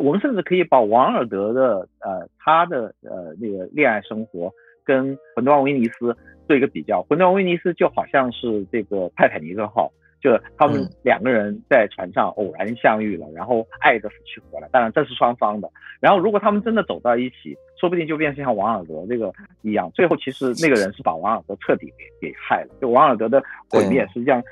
[0.00, 4.50] 我们甚至可以把王尔德的呃他的呃那个恋爱生活
[4.84, 6.12] 跟《魂断威尼斯》
[6.46, 9.92] 做一个比较，《魂断威尼斯》就好像是这个泰坦尼克号。
[10.20, 14.66] 就他们两个人在船上偶然相遇了，然后爱的死去活来。
[14.72, 15.68] 当然这是双方的。
[16.00, 19.90] 然后如果他们真的走到一起，说不定就变成像王尔德这个一样。
[19.92, 22.74] 最后其实那个人是把王尔德彻底给给害了。
[22.80, 24.42] 就王尔德的毁灭，实际上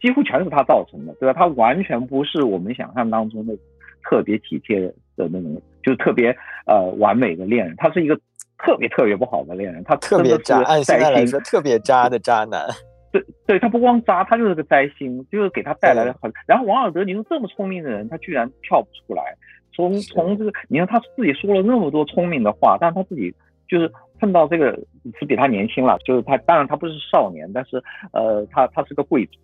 [0.00, 1.32] 几乎全是他造成的，对吧？
[1.36, 3.58] 他完全不是我们想象当中的
[4.04, 4.78] 特别体贴
[5.16, 6.30] 的那种，就是特别
[6.64, 8.16] 呃完美的恋人，他是一个
[8.58, 12.64] 特别特别不好的恋人，他特别渣，按现在来说特别渣的渣男。
[13.10, 16.30] 对对，他不光渣，他就是个灾星，就是给他带来了很。
[16.46, 19.34] 然后王尔德，你说这么聪明的人，他居然跳不出来。
[19.78, 23.32] 从从这个，你看他自己说了那么多聪明的话，但他自己
[23.68, 23.88] 就是
[24.18, 24.72] 碰到这个
[25.20, 27.80] 是比他年轻了，就是他当然他不是少年，但是
[28.12, 29.38] 呃，他他是个贵族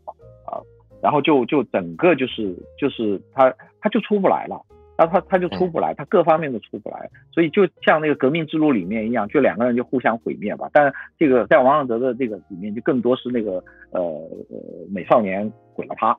[0.45, 0.59] 啊，
[1.01, 4.61] 然后就就整个就是就是他他就出不来了。
[4.97, 10.71] 然后他他就出不来，他各方面都出不来，所以就像那个革命之路里面一样，就两个人就互相毁灭吧。
[10.73, 13.55] 但这个在王尔德的这个里面，就更多是那个
[13.91, 14.57] 呃呃
[14.89, 16.17] 美少年毁了他。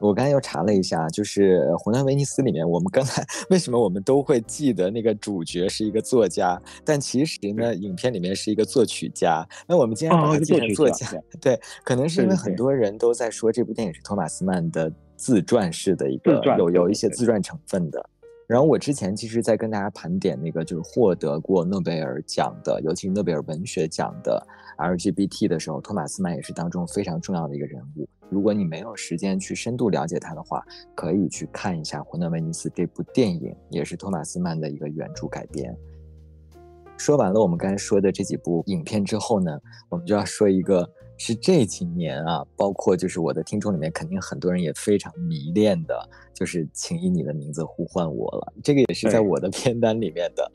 [0.00, 9.46] 我刚才又查了一下，就是《湖南威尼斯》里面，我们刚才 为什么我们都会记得那个主角是一个作家，但其实呢，影片里面是一个作曲家。
[9.68, 11.06] 那我们今天把它记成作家，
[11.40, 14.90] 对，可能是因为很多人都在说这部电影是托马斯曼的。
[15.20, 18.02] 自传式的一个有有一些自传成分的，
[18.46, 24.42] 然后我之前其实，在跟大家盘点那个就是获得过诺贝尔奖的，尤其是诺贝尔文学奖的
[24.78, 28.08] LGBT 的时候，托马斯曼也是当中非常重要的一个人物。
[28.30, 30.64] 如果你没有时间去深度了解它的话，
[30.94, 35.76] 可以去看一下《湖南威尼斯》这部电影，也是托马斯曼的一个原著改编。
[36.96, 40.88] 说完了我们刚才说的这几部影片之后呢，我们就要说一个。
[41.22, 45.94] 是这几年啊，包括就是我的听众里面，肯定很多人也非常迷恋的，
[46.32, 48.54] 就是请以你的名字呼唤我了。
[48.64, 50.50] 这个也是在我的 片单里面的，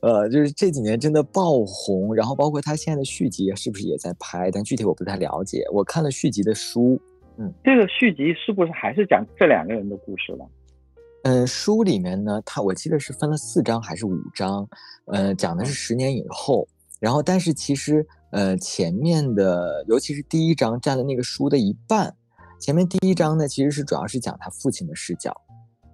[0.00, 2.14] 呃，就是这几年真的爆红。
[2.14, 4.50] 然后包括他现在的续集是不是也在拍？
[4.50, 5.66] 但具体我不太了解。
[5.70, 6.98] 我看了续集的书，
[7.38, 10.48] 嗯，这个续集是不是还是讲这两个人的故事了？
[11.24, 14.68] 嗯，书里面呢，他我记得是分了四章还是五章，
[15.06, 16.66] 呃，讲的是十年以后。
[16.98, 18.06] 然后，但是其实。
[18.32, 22.14] 呃，前面的尤其是第一章占了那个书的一半。
[22.60, 25.30] 前面第一章呢，其实是主要是讲他父亲的视角，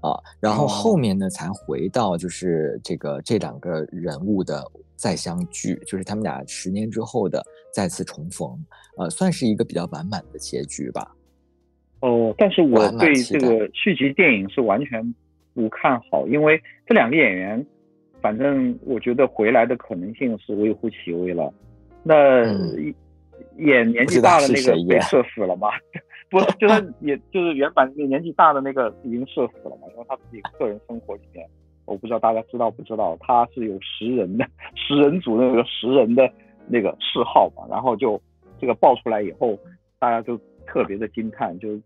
[0.01, 4.65] 啊，然后后面呢才回到就是这个这两个人物的
[4.97, 7.41] 再相聚，就是他们俩十年之后的
[7.73, 8.59] 再次重逢，
[8.99, 11.15] 呃，算是一个比较完满的结局吧。
[12.03, 15.15] 哦，但是我对这个续集电影是完全
[15.55, 17.65] 不看好，因为这两个演员，
[18.21, 21.53] 反正我觉得回来的可能性是微乎其微了。
[22.03, 22.45] 那
[23.59, 25.69] 演年纪大的那个被射死了吗？
[26.29, 29.87] 不，就是 也就是原版年纪大的那个已经射死了嘛？
[29.93, 31.47] 因为他自己个人生活里面，
[31.85, 36.29] 我不知道大家知道不知道，他是有食人的食人族那个食人的
[36.67, 37.65] 那个嗜好嘛。
[37.71, 38.21] 然后就
[38.61, 39.57] 这个爆出来以后，
[40.01, 40.37] 大家就
[40.67, 41.83] 特别的惊叹，就就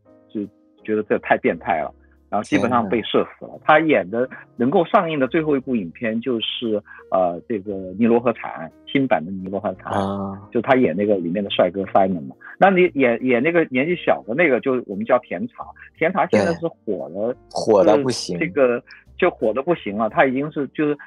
[0.86, 1.92] 觉得这太变态了。
[2.28, 3.52] 然后基本上被射死了。
[3.64, 10.02] 他演的能够上映的最后一部影片就是呃这个《尼罗河惨案》新版的《尼罗河惨案》，
[10.50, 12.34] 就他演那个里面的帅哥 Simon 嘛。
[12.58, 15.64] 那你演演那个年纪小的那个，就我们叫甜茶。
[15.96, 18.36] 甜茶现在是火了，火的不行。
[18.40, 18.82] 这个
[19.16, 20.98] 就火的不行了，他已经是就是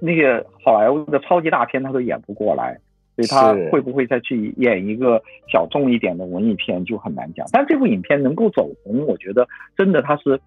[0.00, 2.78] 那些好莱坞的超级大片，他都演不过来。
[3.18, 5.20] 所以他会不会再去演一个
[5.52, 7.44] 小众一点的文艺片就很难讲。
[7.52, 9.44] 但这部影片能够走红，我觉得
[9.76, 10.40] 真的它是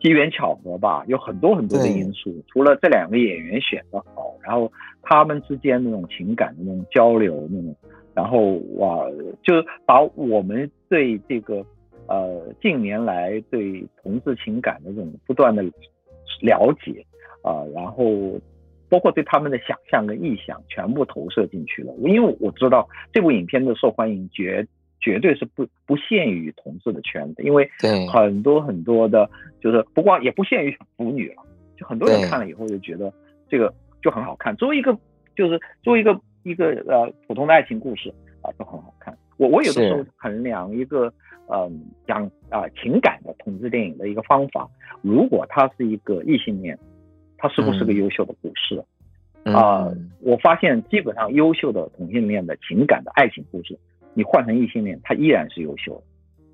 [0.00, 2.34] 机缘巧合吧，有很多很多的因素。
[2.48, 7.76] 除了这两个演员选的好，然后他们之间那种情感的那种交流，那种，
[8.12, 9.06] 然后哇，
[9.44, 9.54] 就
[9.86, 11.64] 把我们对这个
[12.08, 15.62] 呃近年来对同志情感的这种不断的
[16.42, 17.06] 了解
[17.42, 18.04] 啊，然后。
[18.90, 24.66] 包括对他们的想象跟臆想全部投射进去了，因为我知道这部影片的受欢迎绝
[25.00, 27.70] 绝对是不不限于同志的圈子，因为
[28.12, 31.42] 很多很多的，就是不光也不限于腐女了，
[31.78, 33.10] 就很多人看了以后就觉得
[33.48, 33.72] 这个
[34.02, 34.54] 就很好看。
[34.56, 34.92] 作为一个
[35.36, 39.16] 就是作为一个一个呃普通的爱情故事啊，都很好看。
[39.36, 41.10] 我我有的时候衡量一个
[41.46, 44.68] 嗯讲啊情感的同志电影的一个方法，
[45.00, 46.76] 如果他是一个异性恋。
[47.40, 48.84] 它是不是个优秀的故事
[49.50, 49.88] 啊？
[50.20, 53.78] 我发现基本上优秀的同性恋的情感的爱情故事，
[54.12, 56.02] 你换成异性恋，它依然是优秀的，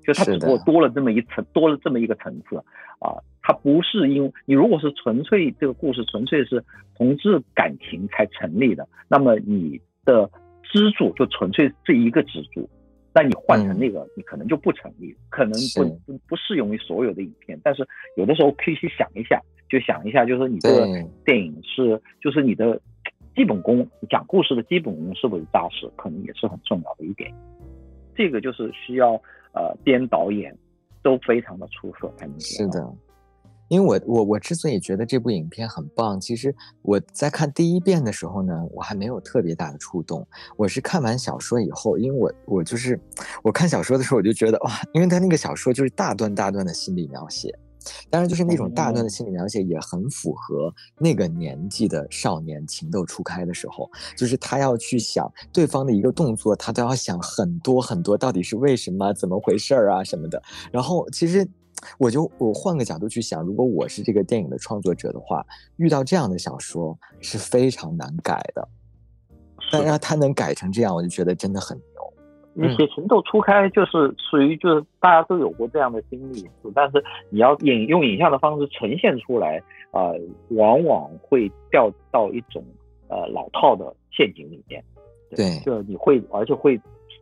[0.05, 2.55] 就它只不过多了这么一层，多了这么一个层次
[2.99, 3.19] 啊。
[3.41, 6.63] 它不是因你如果是纯粹这个故事纯粹是
[6.95, 10.29] 同志感情才成立的，那么你的
[10.63, 12.69] 支柱就纯粹这一个支柱，
[13.17, 17.59] 那你换成那个，你可能就不成立，可能不不不适用于所有的影片。
[17.63, 19.41] 但是有的时候可以去想一下。
[19.69, 20.87] 就想一下，就是你这个
[21.25, 22.79] 电影是，就是你的
[23.35, 27.29] 基本功，讲故事的基本功是不是扎实，可能也是很重要的一点。
[28.15, 29.21] 这个就是需要
[29.53, 30.55] 呃编导演
[31.03, 32.79] 都非常的出色才能是的，
[33.69, 40.25] 因为我我我之所以觉得这部影片很棒，其实我在看第一遍的时候呢，我还没有特别大的触动。
[40.55, 42.99] 我是看完小说以后，因为我我就是
[43.43, 47.53] 我看小说的时候，我就觉得哇，因为他那个小说就是大段大段的心理描写，
[48.09, 60.41] 当然就是那种大段的心理描写也很符合那个年纪的少年情窦初开的时候，就是他要去想对方的一个动作，他都要想很多很多，到底是为什么、怎么回事儿啊什么的。
[60.71, 61.47] 然后其实。
[61.97, 65.45] 我就我换个角度去想，如果我是这个电影的创作者的话，
[65.77, 68.67] 遇到这样的小说是非常难改的。
[69.71, 72.13] 但是他能改成这样，我就觉得真的很牛。
[72.53, 79.61] 你写情窦初开，就是属于就是大家都有过这样的经历，但是你要影用影像的方式呈现出来，
[79.91, 80.11] 啊，
[80.49, 82.63] 往往会掉到一种
[83.09, 84.83] 呃老套的陷阱里面。
[85.35, 86.79] 对，就你会，而且会，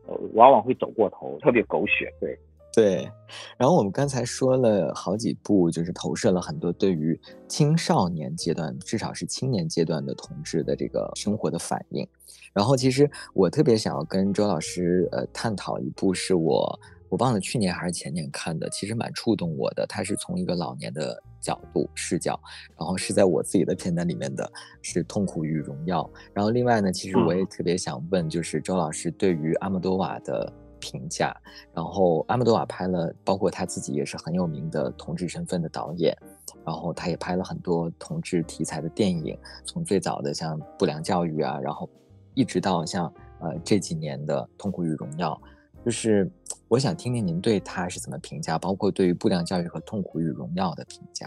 [0.08, 2.14] 呃，往往会走过头，特别狗血。
[2.22, 2.38] 对。
[2.76, 3.10] 对，
[3.58, 12.06] 然后我们刚才说了好几部，就是投射了很多对于青少年阶段，至少是青年阶段的同志的这个生活的反应。
[12.52, 19.86] 然后，其实我特别想要跟周老师呃探讨一部，是我我忘了去年还是前年看的，其实蛮触动我的。
[19.88, 22.38] 它是从一个老年的角度视角，
[22.78, 26.04] 然后是在我自己的片单里面的是《痛苦与荣耀》。
[26.34, 30.52] 然后另外呢，其实我也特别想问，就是周老师对于阿莫多瓦的。
[30.86, 31.36] 评价，
[31.74, 36.16] 然后阿莫多瓦拍了，包括他自己也是很有名的同志身份的导演，
[36.64, 41.90] 然后他也拍了很多同志题材的电影，从最早的像不良教育啊，然后
[42.36, 45.40] 一直到像呃这几年的痛苦与荣耀，
[45.84, 46.30] 就是
[46.68, 51.26] 我想听听您对他是怎么评价，包括对于不良教育和痛苦与荣耀的评价。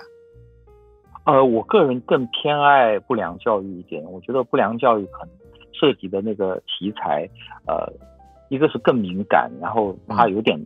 [1.24, 5.34] 呃，我个人更偏爱不良教育一点，我觉得不良教育可能
[5.72, 7.28] 涉及的那个题材，
[7.66, 7.92] 呃。
[8.48, 10.58] 一个是更敏感，然后他有点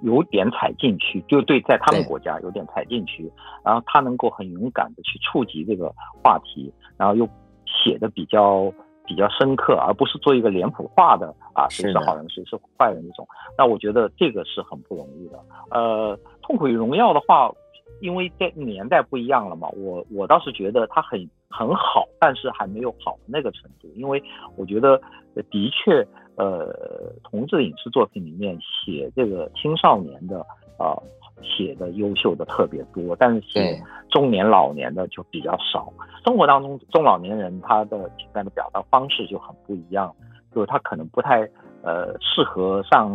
[0.00, 3.30] 有点踩禁区，就对，在他们国家有点踩禁区，
[3.64, 7.28] 然后他能够很勇敢的去触及这个话题，然后又
[7.64, 8.72] 写的比较
[9.06, 13.24] 比较深刻，而不是做一个脸谱化的啊，谁是好人谁是坏人那种。
[13.56, 15.38] 那我觉得这个是很不容易的。
[15.70, 17.52] 呃，痛苦与荣耀的话，
[18.00, 24.20] 因为在年代不一样了嘛，我我倒是觉得他很很好，但是还没有好的那个程度，因为
[24.56, 25.00] 我觉得
[25.48, 26.04] 的确。
[26.36, 30.40] 呃，同志影视作品里面写这个青少年的
[30.78, 30.96] 啊，
[31.42, 33.78] 写的优秀的特别多，但是写
[34.10, 35.92] 中年老年的就比较少。
[36.24, 40.10] 生活当中中老年人他的情感的表达方式就很不一样，
[40.54, 41.40] 就是他可能不太
[41.82, 43.10] 呃适合上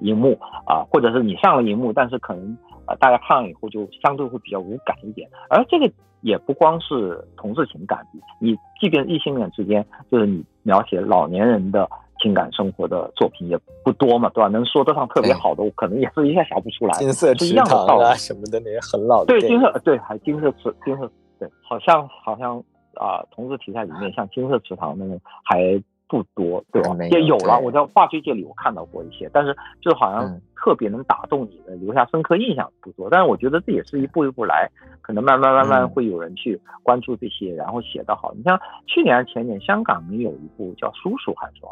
[0.00, 0.36] 荧幕
[0.66, 5.28] 啊，或者是你上了荧幕，但是可能啊大家看了以后就相对会比较无感一点。
[5.48, 5.88] 而这个
[6.22, 8.04] 也不光是同志情感，
[8.40, 11.88] 你即便异性恋之间，就是你描写老年人的。
[12.26, 14.48] 情感生活的作品也不多嘛，对吧？
[14.48, 16.92] 能说得上特别好的，我可能也是一下想不出来。
[16.94, 19.26] 金色池塘啊什么的那些很老的。
[19.26, 21.08] 对金色，对还金色池，金色
[21.38, 22.58] 对，好像好像
[22.94, 26.96] 啊，同志题材里面像金色池塘那种还不多，对吧？
[27.12, 33.08] 也有了，我在话剧界里我看到过一些，但是就好像特别能打动你的、留下深刻印象不多。
[33.08, 34.68] 但是我觉得这也是一步一步来，
[35.00, 38.32] 可能慢慢慢慢会有人去关注这些，然后写得好。
[38.34, 41.68] 你像去年前年香港有一部叫《叔叔》，还是吧？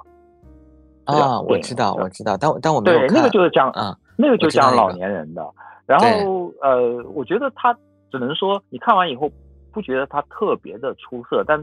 [1.05, 5.45] 啊，我知道，我知道，但但我没有对那个就是讲，啊，那个就讲老年人的。
[5.87, 7.77] 然后呃，我觉得他
[8.11, 9.31] 只能说，你看完以后
[9.71, 11.63] 不觉得他特别的出色，但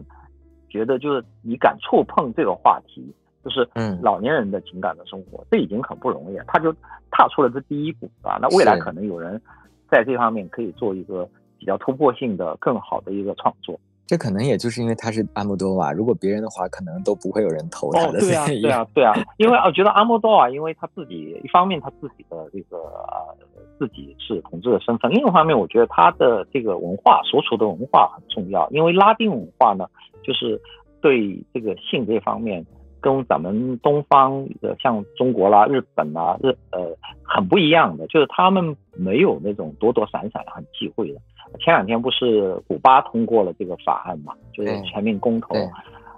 [0.69, 6.43] 觉得就是你敢触碰这个话题，就是嗯，老年人的情感的生活，这已经很不容易了。
[6.47, 6.71] 他就
[7.09, 9.41] 踏出了这第一步，啊，那未来可能有人
[9.89, 11.27] 在这方面可以做一个
[11.57, 13.79] 比较突破性的、更好的一个创作。
[14.11, 18.19] 这可能也就是因为他是阿莫多瓦，如果别人的话，可能都不会有人投他的。
[18.19, 23.37] 对啊，对啊，对啊，因为我觉得阿莫多瓦，因为他自己一方面他自己的这个呃
[23.79, 29.87] 自己是统治的身份，另一方面我觉得他的这个文化所处的文化很重要，因为拉丁文化呢，
[30.21, 30.59] 就是
[30.99, 32.65] 对这个性这方面
[32.99, 36.93] 跟咱们东方的像中国啦、日本啦、日呃
[37.23, 41.21] 很不一样的，就是他们没有那种躲躲闪闪、很忌讳的。
[41.59, 45.55] 前两天不是古巴通过了这个法案嘛，就是全民公投。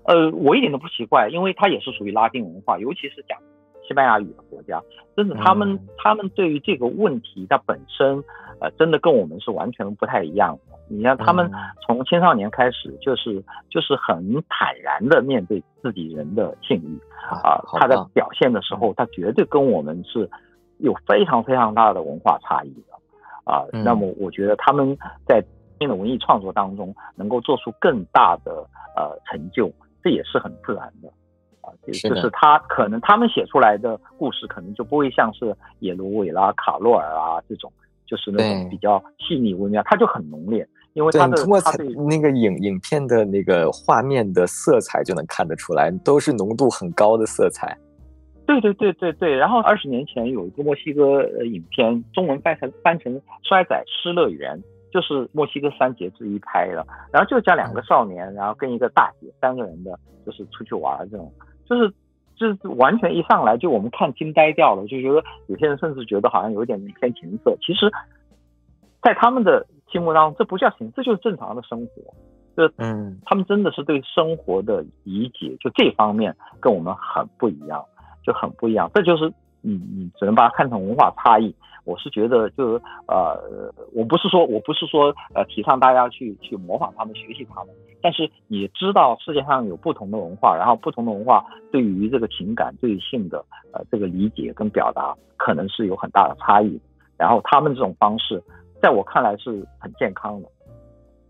[0.05, 3.37] 呃，我一点都不奇怪，因为它也是属于拉丁文化，尤其是讲
[3.87, 4.81] 西班牙语的国家，
[5.15, 8.21] 真的他们他们对于这个问题，它本身
[8.59, 10.73] 呃真的跟我们是完全不太一样的。
[10.89, 11.49] 你像他们
[11.85, 20.29] 从青少年开始，就是就是很坦然的面对自己人的性欲啊，他在表现的时候，他绝对跟我们是
[20.79, 22.92] 有非常非常大的文化差异的。
[23.43, 25.43] 啊，那么我觉得他们在
[25.79, 28.51] 新的文艺创作当中能够做出更大的
[28.95, 29.71] 呃成就，
[30.01, 31.09] 这也是很自然的，
[31.61, 37.71] 啊，就是他可能他们写出来的故事可能就不会像是耶鲁韦拉、卡洛尔啊这种
[38.05, 41.71] 就是那种比较细腻微妙，它就很浓烈，因为它的通过它
[42.07, 47.77] 那个影影片的那个画面的色彩就能看得出来，都是浓度很高的色彩。
[48.45, 54.57] 对对对对对，然后二十年前有一个墨西哥呃影片，中文翻成翻成《衰仔失乐园》，
[54.91, 61.31] 就是墨西哥三杰之一拍的，然后就讲两个少年，然后跟一个大姐三个人的，就是出去玩这种，
[61.65, 61.89] 就是
[62.35, 67.89] 就是完全一上来就我们看惊呆掉了，就觉得有些人甚至觉得好像有点偏情色，其实，
[69.01, 72.13] 在他们的心目当中，这不叫情，这就是正常的生活，
[72.57, 77.81] 这嗯，他们真的是对生活的理解，就这方面跟我们很不一样。
[78.23, 81.53] 就很不一样，这就是你你只能把它看成文化差异。
[81.85, 83.37] 我是觉得，就是呃，
[83.93, 93.43] 我不是说我不是说呃提倡大家去去模仿他们、学习他们，但是你知道世界上有不同的文化，然后不同的文化对于这个情感、对性的
[93.73, 96.79] 呃这个理解跟表达，可能是有很大的差异。
[97.17, 98.41] 然后他们这种方式，
[98.81, 100.47] 在我看来是很健康的。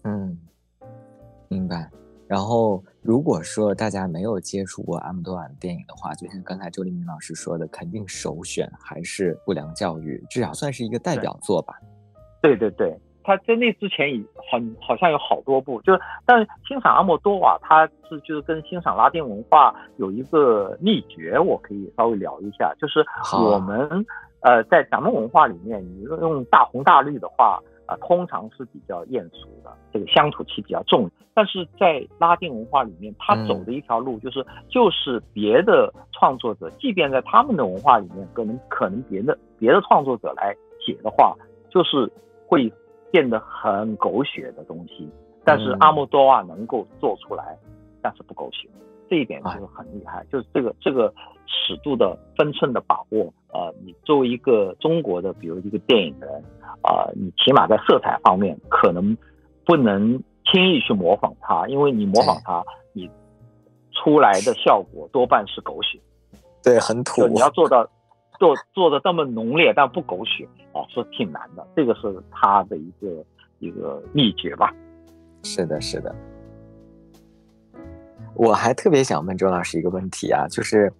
[0.03, 0.37] 嗯，
[1.49, 1.89] 明白。
[2.33, 11.75] 然后，如果说大家没有接触过阿姆多瓦的电影的话，就像刚才周黎明老师说的，肯定首选还是《不良教育》，至少算是一个代表作吧。
[12.41, 23.87] 对对对，他在那之前已很好像有好多部，就是但是欣赏阿莫多瓦，他是就是跟欣赏拉丁文化有一个秘诀，我可以稍微聊一下，就是我们
[24.41, 27.61] 呃在咱们文化里面，你用大红大绿的话。
[27.85, 31.09] 啊，通常是比较艳俗的，这个乡土气比较重。
[31.33, 41.35] 但是在拉丁文化里面，他走的一条路就是，就是别的创作者，即便在他们的文化里面，可能可能别的别的创作者来写的话，
[41.69, 42.11] 就是
[42.47, 42.71] 会
[43.11, 45.09] 变得很狗血的东西。
[45.43, 47.57] 但是阿莫多瓦能够做出来，
[48.01, 48.69] 但是不狗血。
[49.13, 51.13] 这一点就是很厉害，就是这个这个
[51.45, 53.31] 尺度的分寸的把握。
[53.49, 56.27] 呃，你作为一个中国的，比如一个电影人，
[56.81, 59.15] 啊，你起码在色彩方面可能
[59.67, 60.19] 不能
[60.51, 63.07] 轻易去模仿他，因为你模仿他，你
[63.91, 65.99] 出来的效果多半是狗血。
[66.63, 67.27] 对，很土。
[67.27, 67.87] 你要做到
[68.39, 71.67] 做做的这么浓烈但不狗血啊，是挺难的。
[71.75, 73.23] 这个是他的一个
[73.59, 74.73] 一个秘诀吧。
[75.43, 76.15] 是的，是的。
[78.35, 80.91] 我还特别想问周老师一个问题啊，就是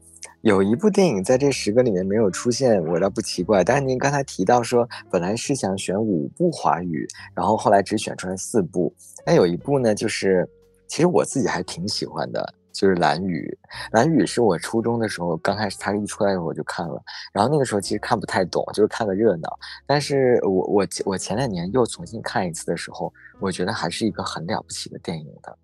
[0.42, 3.64] 有一部电影在这十个里面没有出现，我倒不奇怪。
[3.64, 8.94] 但是您刚才提到说，本来是想选五部华语，然后后来只选出来四部。
[9.26, 10.48] 但有一部呢，就是
[10.88, 13.58] 其实我自己还挺喜欢的，就是《蓝雨》。
[13.92, 17.02] 《蓝雨》是我初中的时候刚开始它一出来的时候我就看了，
[17.34, 19.58] 然后那个时候其实看不太懂，就是看个热闹。
[19.88, 25.58] 但是我我我前两年又重新看一次的时候，我觉得还是一个很了不起的电影的。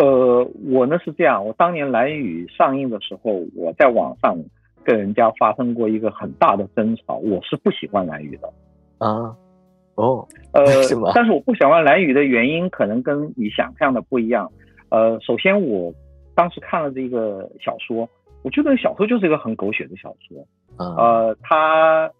[0.00, 4.34] 呃，我呢是这样，我当年蓝雨上映的时候，我在网上
[4.82, 8.48] 跟人家发生过一个很大的争吵，我是不喜欢蓝雨的。
[8.96, 9.36] 啊，
[9.96, 10.64] 哦，呃，
[11.14, 14.50] 但是我不喜欢蓝雨的原因可能跟你想象的不一样。
[14.88, 15.92] 呃，首先我
[16.34, 18.08] 当时看了这个小说，
[18.42, 20.46] 我觉得小说就是一个很狗血的小说。
[20.78, 22.10] 呃，他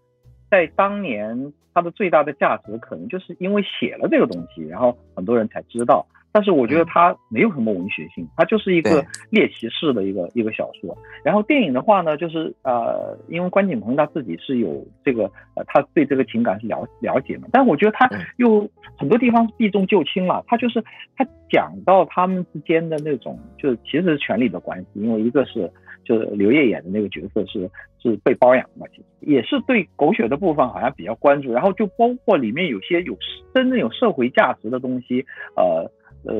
[0.51, 6.05] 在当年他的最大的价值，可能就是因为写了这个东西，然后很多人才知道。
[6.33, 10.97] 但是我觉得它没有什么文学性，它就是一个猎奇式的一个一个小说。
[11.23, 15.23] 然后电影的话呢，就是呃，因为关锦鹏他自己是有这个
[15.55, 17.49] 呃，他对这个情感是了了解嘛。
[17.51, 18.65] 但我觉得他又
[18.97, 20.81] 很多地方避重就轻了，他就是
[21.17, 24.87] 他讲到他们之间的那种，就是其实是权力的关系。
[24.93, 25.69] 因为一个是
[26.05, 27.69] 就是刘烨演的那个角色是
[28.01, 31.51] 是被包养嘛，其实也是对狗血的部分好像比较关注。
[31.51, 33.17] 然后就包括里面有些有
[33.53, 35.25] 真正有社会价值的东西，
[35.57, 35.91] 呃。
[36.23, 36.33] 呃，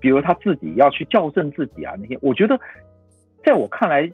[0.00, 2.58] 比如他自己要去校正自己啊，那些我觉得，
[3.44, 4.10] 在我看来，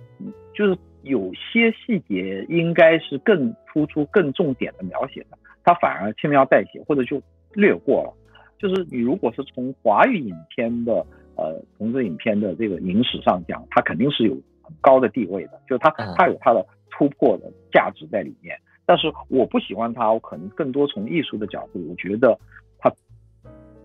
[0.55, 7.23] 就是有些细节应该是更突出、更重点的描写的，他反而轻描淡写或者就
[7.55, 8.13] 略过了。
[8.59, 11.05] 就是你如果是从华语影片的
[11.37, 18.57] 呃同志影片的这个影史上讲，它肯定是有很高的地位的，就是它它有它的突破的价值在里面。
[18.85, 22.39] 但是我不喜欢它，我可能更多从艺术的角度，我觉得。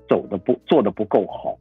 [0.08, 1.58] 走的不做的不够好，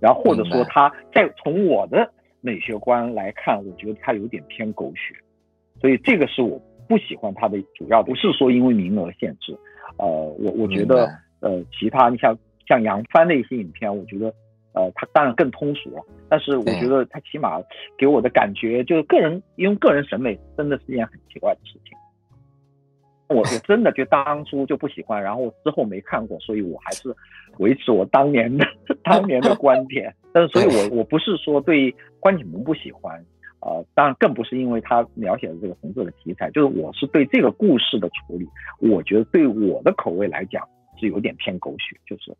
[0.00, 5.14] 然后或者说他在从我的美学观来看，我觉得他有点偏狗血，
[5.80, 9.56] 所以这个是我不喜欢他的主要，不是说因为名额限制，
[9.96, 11.08] 呃，我我觉得
[11.40, 14.32] 呃其他你像像杨帆的一些影片，我觉得
[14.72, 17.60] 呃他当然更通俗了，但是我觉得他起码
[17.98, 21.96] 给我的感觉就是个人因为个人审美真的是一件很奇怪的事情。
[23.28, 27.14] 我我真的就当初就不喜欢，然后之后没看过，所以我还是
[27.58, 28.64] 维持我当年的
[29.02, 30.14] 当年的观点。
[30.32, 33.24] 但是，所以我我不是说对关锦鹏不喜欢，
[33.60, 38.46] 呃，当然更不是因为他描写的这个红色的题材，就是我是对这个故事的处理，
[38.80, 40.62] 我觉得对我的口味来讲
[41.00, 42.36] 是有点偏狗血，就是。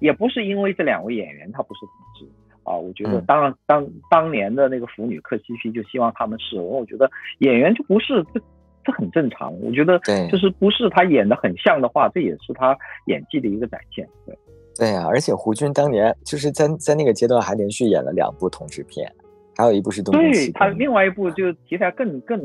[0.00, 2.32] 也不是因为这两位演员他不是同志
[2.64, 7.08] 啊，我觉得当然当当年的那个腐女克西西就希望他们是，我觉得
[7.38, 8.40] 演员就不是这
[8.86, 14.38] 这很正常，我觉得对就是不是他演的很像的话，这也是他演技的一个展现，对。
[14.78, 19.10] 对呀，而且胡军当年就是在在那个阶段还连续演了两部同志片，
[19.56, 22.38] 还有一部是东宫西宫，他另外一部就题材更更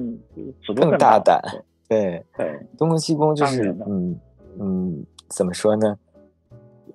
[0.66, 1.42] 尺度更大胆，
[1.90, 4.18] 对对，东宫西宫就是嗯
[4.60, 5.96] 嗯，怎么说呢？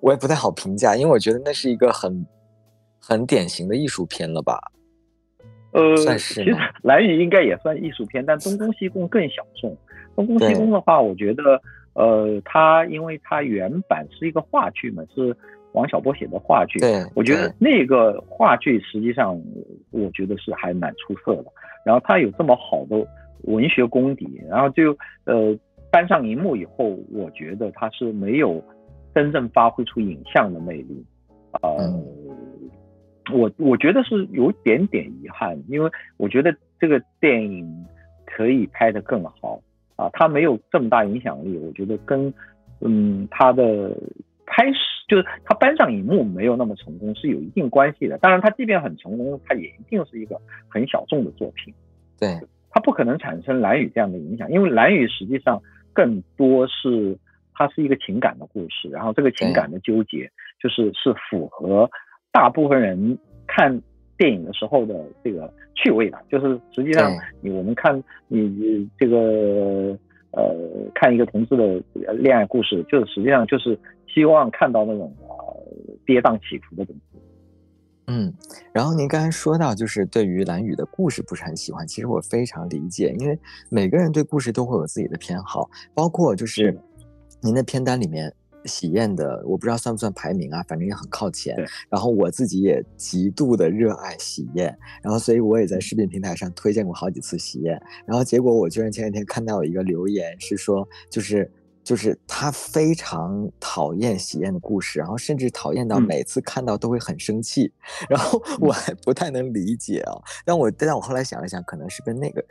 [0.01, 2.25] 我也不太好评价，因为我觉得那是一个很
[2.99, 4.59] 很典型的艺术片了吧？
[5.77, 6.43] 呃，算是。
[6.43, 9.75] 其实蓝雨应该也算艺术片，但东宫西宫更小众。
[10.15, 11.61] 东宫西宫的话，我觉得。
[11.99, 15.35] 呃，它因为它原版是一个话剧嘛，是
[15.71, 16.77] 王小波写的话剧。
[16.77, 19.35] 对，我觉得那个话剧实际上，
[19.89, 21.45] 我觉得是还蛮出色的。
[21.83, 23.03] 然后它有这么好的
[23.45, 25.57] 文学功底，然后就呃
[25.91, 28.63] 搬上荧幕以后，我觉得它是没有
[29.15, 31.03] 真正发挥出影像的魅力。
[31.63, 31.77] 呃，
[33.31, 37.85] 我我觉得是有点点遗憾，因为我觉得这个电影
[38.25, 39.61] 可以拍得更好。
[39.95, 42.31] 啊，它没有这么大影响力，我觉得跟，
[42.81, 43.97] 嗯，它的
[44.45, 48.15] 开始就是它搬上荧幕没有那么成功是有一定关系的。
[48.19, 51.73] 当然，它即便很成功，它也一定是一个很小众的作品。
[52.19, 52.29] 对，
[52.69, 55.59] 它不可能产生蓝雨这样的影响，因为蓝雨实际上
[55.93, 57.17] 更多是
[57.55, 60.29] 它是一个情感的故事，然后这个情感的纠结
[60.61, 61.89] 就是是符合
[62.37, 63.17] 大部分人
[63.47, 63.81] 看。
[64.19, 69.95] 电影的时候的这个趣味吧，就是实际上你我们看你这个
[70.31, 70.55] 呃
[70.95, 71.79] 看一个同志的
[72.15, 73.79] 恋爱故事，就是实际上就是
[74.11, 75.15] 希望看到那种
[76.03, 77.19] 跌宕起伏的东西。
[78.07, 78.33] 嗯，
[78.73, 83.37] 然后您刚才说到就是对于蓝宇的故事不是很喜欢，其实我非常理解，因为
[83.69, 86.75] 每个人对故事都会有自己的偏好，包括就是
[87.39, 88.33] 您的片单里面。
[88.67, 91.55] 喜宴的我不知道算不算排名啊，反正也很靠前。
[91.89, 97.81] 然后我自己也极度的热爱喜宴，然后所以我也在视频平台上推荐过好几次喜宴。
[98.05, 101.49] 然后结果我居然前两天看到有一个留言是说，就是
[101.83, 107.71] 就是他非常讨厌喜宴的故事，然后甚至讨厌到每次看到都会很生气。
[108.09, 110.13] 然后我还不太能理解啊，
[110.45, 112.43] 但我但我后来想了想，可能是跟那个。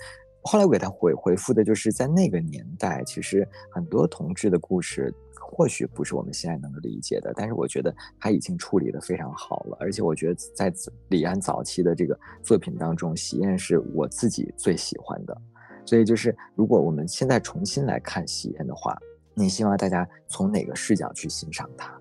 [0.49, 5.13] 后来我给他回回复的就是在那个年代，其实很多同志的故事。
[5.49, 9.77] 或许不是我们现在能够理解的，但是我觉得他已经处理的非常好了。
[9.79, 10.73] 而且我觉得在
[11.09, 15.37] 李安早期的这个作品当中，《喜宴》是我自己最喜欢的。
[15.85, 18.99] 所以就是如果我们现在重新来看《喜宴》的话，
[19.35, 21.97] 你希望大家从哪个视角去欣赏它？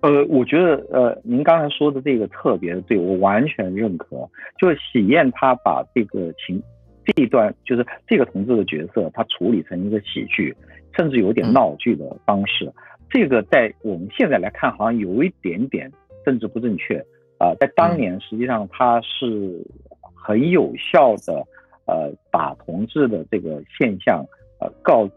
[0.00, 4.28] 呃，我觉得呃，您刚才说的这个特别对我完全认可。
[4.58, 6.62] 就是《喜宴》他把这个情
[7.04, 10.54] 这一段，就是这个同志的角色，他处理成一个喜剧。
[10.96, 12.72] 甚至有点闹剧的方式，
[13.10, 15.90] 这个在我们现在来看，好像有一点点
[16.24, 16.98] 政治不正确
[17.38, 17.54] 啊。
[17.60, 19.64] 在当年，实际上它是
[20.14, 21.46] 很有效的，
[21.86, 24.24] 呃，把同志的这个现象，
[24.60, 25.08] 呃，告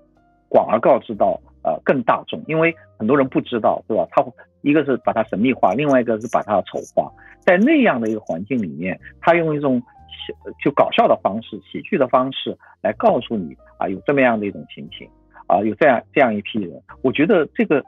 [0.48, 4.08] 广而告之到呃更大众，因为很多人不知道，对吧？
[4.12, 4.24] 他
[4.62, 7.12] 一个是把它神秘化，另外一个是把它丑化。
[7.40, 9.82] 在那样的一个环境里面，他用一种
[10.64, 15.10] 就搞笑的方式、喜剧的方式来告诉你啊，有这么样的一种情形。
[15.52, 16.72] 啊，有这样这样一批人，
[17.02, 17.84] 我觉得这个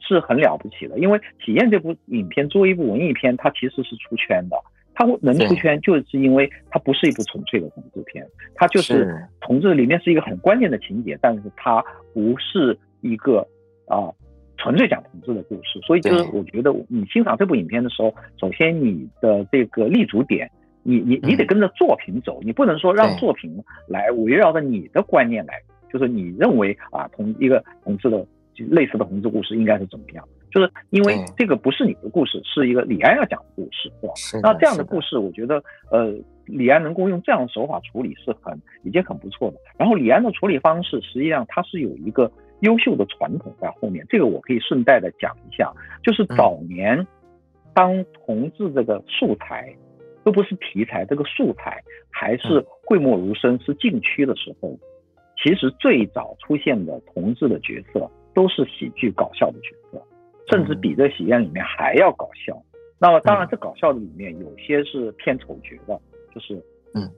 [0.00, 0.98] 是很了不起的。
[0.98, 4.56] 因为《体验》这部影片作为一部文艺片，它其实是出圈的。
[4.94, 11.84] 它能出圈，就是因为它不是一部纯粹的同志片，它就是同志里面是一个很关键的情节，但是它
[12.14, 13.46] 不是一个
[13.86, 14.08] 啊
[14.56, 15.78] 纯粹讲同志的故事。
[15.86, 20.50] 所以就是我觉得你欣赏这部影片的时候，首先你的这个立足点，
[20.82, 23.54] 你你你得跟着作品走，你不能说让作品
[23.86, 25.54] 来围绕着你的观念来。
[25.92, 28.26] 就是你认为啊，同一个同志的
[28.56, 30.26] 类似的同志故事应该是怎么样？
[30.50, 34.50] 就是因为这个不是你的故事，是一个李安要讲的故事，是吧？
[34.52, 36.14] 那这样的故事，我觉得呃，
[36.44, 39.56] 李安能够用这样的手法处理是很已经很不错的。
[39.78, 42.30] 然后李安的处理方式，实际上他是有一个
[42.60, 44.04] 优秀的传统在后面。
[44.10, 45.72] 这个我可以顺带的讲一下，
[46.02, 47.06] 就是早年
[47.72, 49.74] 当同志这个素材
[50.22, 54.78] 都不是题材，这个素材还是讳莫如深，是禁区的时候。
[55.42, 60.00] 其实最早出现的同志的角色都是喜剧搞笑的角色，
[60.50, 62.56] 甚至比这喜宴里面还要搞笑。
[62.98, 66.00] 那么当然，这搞笑的里面有些是偏丑角的，
[66.32, 66.54] 就是
[66.94, 67.10] 嗯，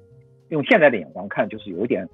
[0.48, 2.08] 用现在的眼光看，就是有点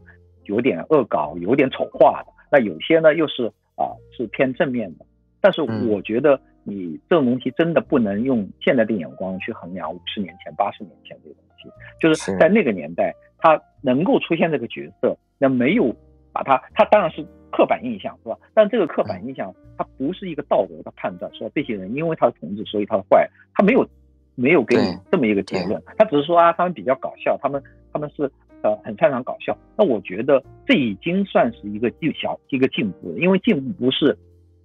[0.46, 2.32] 有点恶搞、有点丑化的。
[2.50, 3.46] 那有些呢，又是
[3.76, 5.06] 啊是偏正面的。
[5.40, 11.50] 但是我觉得你这种东西真的不能用现在的眼光去衡量五十年前、八十年前这个东西。
[11.62, 11.70] 西。
[12.00, 15.92] 就是在那个年代，他能够出现这个角色，那没有
[16.32, 18.36] 把他，他当然是刻板印象，是吧？
[18.54, 23.88] 但这个刻板印象，它不是一个道德的判断，说这些人因为他是同志，所以他是坏，他没有
[24.34, 27.60] 没有给你这么一个结论，他只是说啊，他们比较搞笑，他们
[27.92, 28.30] 他们是
[28.62, 29.56] 呃很擅长搞笑。
[29.76, 34.16] 那我觉得这已经算是一个进小一个进步，因为进步不是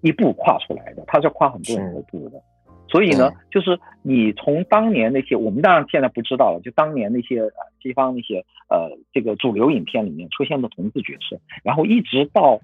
[0.01, 2.41] 一步跨出来的，他是跨很多很多步的。
[2.88, 7.41] 所以呢，就是你从当年那些，我们当然现在不知道了，就当年那些
[7.86, 12.60] 西方那些呃这个主流影片里面出现的同志角色，然后一直到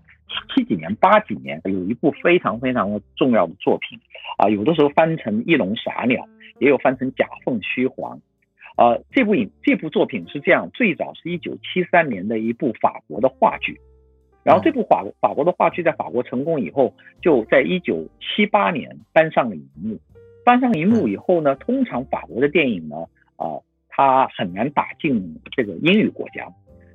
[0.55, 3.99] 七几年、八几年，有一部非常非常的重要的作品，
[4.39, 6.23] 啊，有的时候翻成《一笼傻鸟》，
[6.57, 8.17] 也有翻成《假凤虚凰》，
[8.83, 13.79] 啊，这部影这部作品是这样，最早是一九七三年的一部法国的话剧。
[14.43, 19.99] 然后这部法法国的话剧在法国成功以后，就在一九七八年搬上了荧幕。
[20.43, 23.05] 搬上荧幕以后呢，通常法国的电影呢，
[23.35, 23.61] 啊，
[23.91, 26.47] 他很难打进这个英语国家。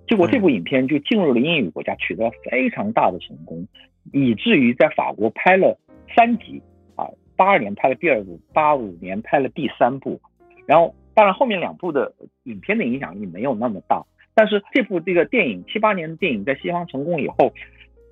[0.08, 3.66] 结果这部影片就进入了英语国家，取得了非常大的成功，
[4.12, 5.78] 以至于在法国拍了
[6.14, 6.62] 三集
[6.94, 10.20] 啊，八二年拍了第二部，八五年拍了第三部。
[10.64, 12.12] 然后当然后面两部的
[12.44, 14.04] 影片的影响力没有那么大。
[14.34, 17.52] 但是这部这个电影七八年的电影在西方成功以后，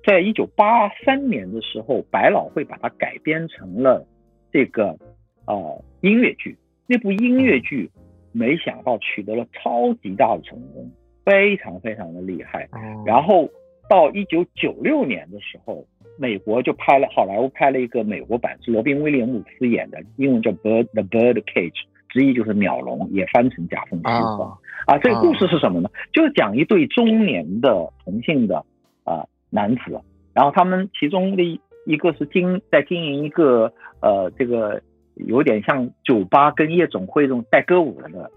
[0.05, 4.05] 在一九八三年的时候，百老汇把它改编成了
[4.51, 4.97] 这个
[5.45, 6.57] 呃音乐剧。
[6.87, 7.89] 那部音乐剧
[8.37, 10.91] 没想到取得了超级大的成功，
[11.23, 12.67] 非常非常的厉害。
[13.05, 13.49] 然后
[13.89, 15.85] 到一九九六年的时候，
[16.19, 21.71] 美国就拍了好莱坞拍了一个美国版，是罗宾威廉姆斯演的，英文叫《Bird the Bird Cage》。
[22.07, 24.57] 之一就是鸟笼，也翻成假凤虚凰
[24.87, 24.97] 啊。
[24.99, 25.89] 这个故事是什么呢？
[26.13, 28.63] 就是讲一对中年的同性的
[29.03, 29.99] 啊男子，
[30.33, 34.81] 然后他们其中的一一个是经在经营一个呃这个
[35.15, 38.31] 有点像酒吧跟夜总会这种带歌舞的，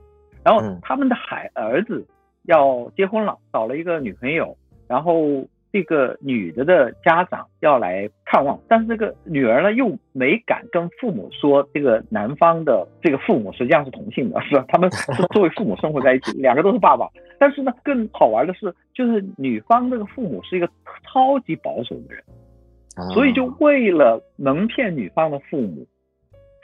[0.44, 2.06] 然后他们的孩儿子
[2.44, 4.56] 要结婚了，找了一个女朋友，
[4.86, 5.46] 然后。
[5.70, 14.64] 这个女的的家长要来看望，但是这个女儿呢又没敢跟父母说，这个男方的这个父母实际上是同性的，是吧？
[14.66, 17.06] 他们是作为父母生活在一起，两个都是爸爸。
[17.38, 20.66] 但是呢，更好玩的是，就是女方这个父母是一个
[21.04, 22.24] 超级保守的人，
[23.12, 25.86] 所以就为了蒙骗女方的父母，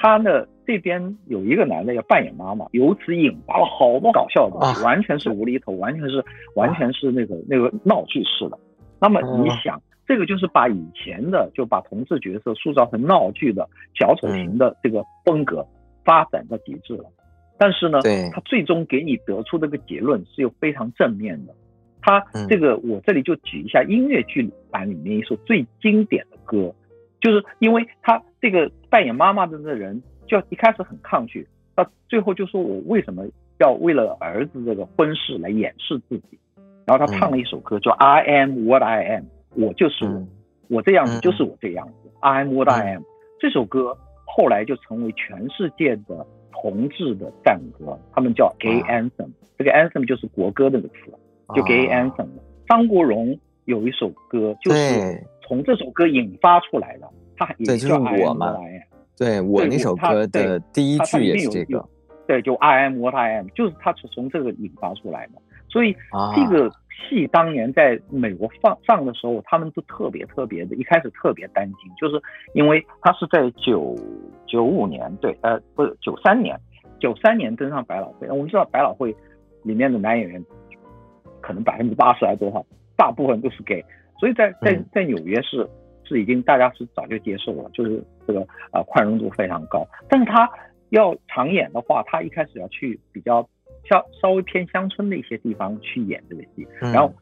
[0.05, 6.23] 他呢这边有一个男的要扮演妈妈，由此引发了好多搞笑的东西，完全是无厘头，完全是
[6.55, 8.59] 完全是那个那个闹剧式的。
[9.01, 13.67] 那么你想，这个就是把以前的就把同志角色塑造成闹剧的
[13.99, 15.67] 小丑型的这个风格
[16.05, 17.05] 发展到极致了。
[17.57, 18.01] 但是呢，
[18.31, 21.55] 他最终给你得出这个结论是有非常正面的。
[22.03, 26.75] 他这个我这里就举一下音乐剧版里面一首最经典的歌，
[27.23, 33.25] 就是因为他这个扮演妈妈的这人就一开始很抗拒，到最后就说我为什么
[33.59, 36.39] 要为了儿子这个婚事来掩饰自己。
[36.85, 39.25] 然后他唱了一首歌，叫 I am what I am，
[39.55, 40.27] 我就是我，
[40.69, 43.03] 我这样子就是我这样子，I am what I am。
[43.41, 49.31] 这首歌后来就成为全世界的同志的赞歌，他们叫 Gay Anthem。
[49.57, 50.97] 这个 Anthem 就是国歌那个词，
[51.55, 52.29] 就 Gay Anthem。
[52.69, 58.83] 张国荣有一首歌，就是从这首歌引发出来的，他也叫 I am what I am。
[59.17, 61.89] 对我那首歌的第一句也是这个，
[62.27, 65.33] 对，就 I am what I am，就是他从从这个引发出来的。
[65.69, 65.97] 所以
[66.37, 72.21] 这个戏当年在美国放上的时候，他们都特别特别的，一开始特别担心，就是
[72.55, 73.97] 因为他是在九
[74.47, 76.57] 九五年，对，呃，不是九三年，
[77.01, 78.29] 九三年登上百老汇。
[78.31, 79.15] 我们知道百老汇
[79.63, 80.45] 里面的男演员
[81.41, 82.65] 可能百分之八十还多少，
[82.97, 83.85] 大部分都是 gay，
[84.19, 85.69] 所以在在在纽约是
[86.05, 88.41] 是已经大家是早就接受了，就是这个
[88.73, 89.87] 呃宽容度非常高。
[90.09, 90.49] 但是他
[90.91, 93.49] 要常演的话，他一开始要去比较。
[93.87, 97.13] 稍稍微偏乡村的一些地方去演这个戏，然后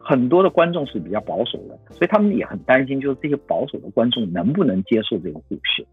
[0.00, 5.86] 很多的观众是比较保守的，所以他们也很担心，就是这些保守的观众能不能接受这个故事。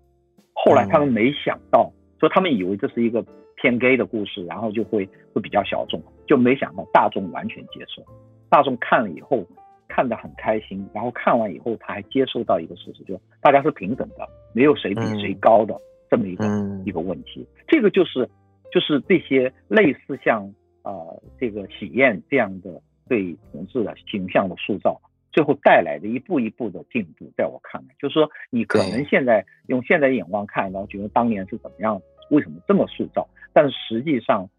[0.51, 3.23] 后来他们没想到，说他们以为这是一个
[3.57, 8.03] 偏 gay 的故事，然后就会会比较小众，就没想到大众完全接受。
[8.49, 9.45] 大众看了以后
[9.93, 15.75] 看得很开心，然后看完以后他还接受到一个事实，就大家是平等的，没有谁比谁高的
[16.09, 16.45] 这么一个
[16.85, 17.45] 一个问题。
[17.67, 18.27] 这个就是。
[18.73, 24.99] 就是这些类似像呃这个喜宴这样的对同志的形象的塑造，
[25.31, 33.29] 最后带来的一步一步的进步，在我看来，就是说你可能现在用现在的眼光看，然后觉得当年是怎么样，为什么这么塑造？
[33.53, 34.49] 但是实际上，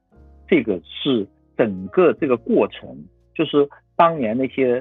[0.47, 1.27] 这个是
[1.57, 2.97] 整个这个过程，
[3.35, 4.81] 就是当年那些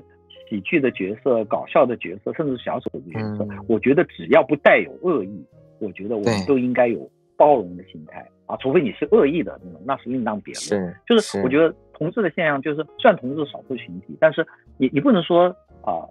[0.53, 5.43] 喜剧的角色、搞笑的角色，甚至小丑的角色，我觉得只要不带有恶意，
[5.79, 8.23] 我觉得我们都应该有包容的心态。
[8.45, 10.95] 啊，除非你是恶意的那种，那是另当别论。
[11.07, 14.45] 就是我觉得同志的现象就是，虽然同志是少数群体，但是
[14.77, 15.47] 你你不能说
[15.81, 16.05] 啊，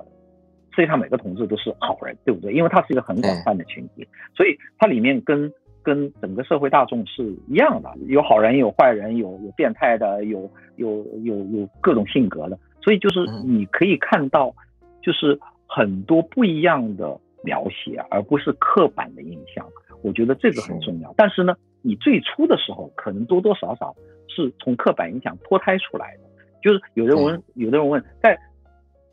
[0.75, 2.53] 世界上每个同志都是好人，对不对？
[2.53, 14.55] 因为他是一个很广泛的群体，所以它里面跟跟整个社会大众是一样的，有好人，有坏人，有有变态的，有有有有各种性格的，所以就是你可以看到，
[15.01, 19.67] 就是很多不一样的描写，而不是刻板的印象。
[20.03, 23.95] 我觉得这个很重要，但是呢，你最初的时候可能多多少少
[24.27, 26.23] 是从刻板印象脱胎出来的。
[26.61, 28.39] 就是有人问，有的人问，在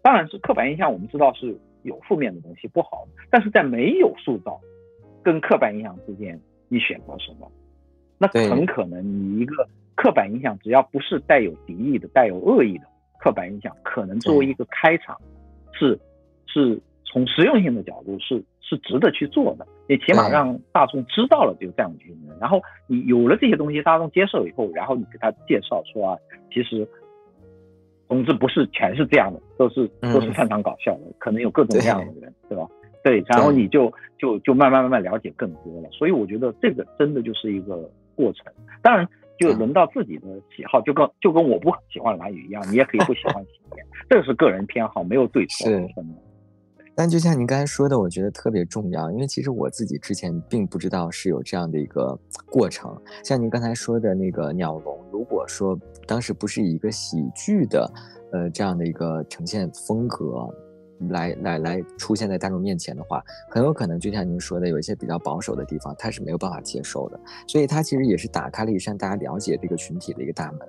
[0.02, 3.08] 当然是刻板印象，我们知道是有负面的东西，不好。
[3.30, 4.60] 但是在没有塑造
[5.24, 7.52] 跟刻板印象之间，你选择什么？
[8.18, 12.86] 那很可能你一个刻板印象，只要不是带有敌意的、带有恶意的
[13.20, 15.20] 刻板印象，可能作为一个开场，
[15.74, 16.00] 是
[16.48, 18.44] 是从实用性的角度是。
[18.62, 26.18] 是值得去做的，你起码让大众知道了有这样的军人，然后你有了这些东西，大众接受以后，然后你给他介绍说啊，
[26.54, 26.88] 其实，
[28.08, 32.68] 总之不是全是这样的，都是都是擅长搞笑的，可能有各种各样的人，对吧？
[33.04, 38.46] 对，然后你就就就慢慢慢慢了解更多了，所以我觉得这个真的就是一个过程。
[38.84, 39.08] 当然，
[39.40, 45.90] 就轮到自己的喜好，就跟就跟我不喜欢蓝雨一样，你也可以不喜欢喜点， 这是个人偏好，没有对错，真的。
[46.96, 52.94] 但就像您刚才说的，我觉得特别重要，因为其实我自己之前并不知道是有这样的一个过程。
[53.24, 57.90] 像您刚才说的那个鸟笼，如果说当时不是以一个喜剧的，
[58.34, 60.46] 呃，这样的一个呈现风格
[61.08, 67.20] 来来来出现在大众面前的话，很有可能就像您说的，有一些比较保守的地方，他是没有办法接受的。
[67.48, 70.60] 所以，他其实也是打开了一扇大家了解这个群体的一个大门。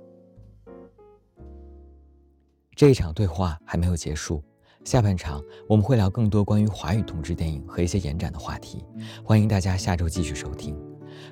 [2.74, 4.42] 这一场对话还没有结束。
[4.82, 8.82] 下半场我们会聊更多关于华语同志电影和一些延展的话题，
[9.22, 10.74] 欢迎大家下周继续收听。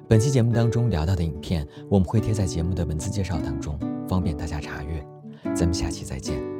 [0.07, 5.03] 本期节目当中聊到的影片，我们会贴在节目的文字介绍当中，方便大家查阅。
[5.55, 6.58] 咱们下期再见。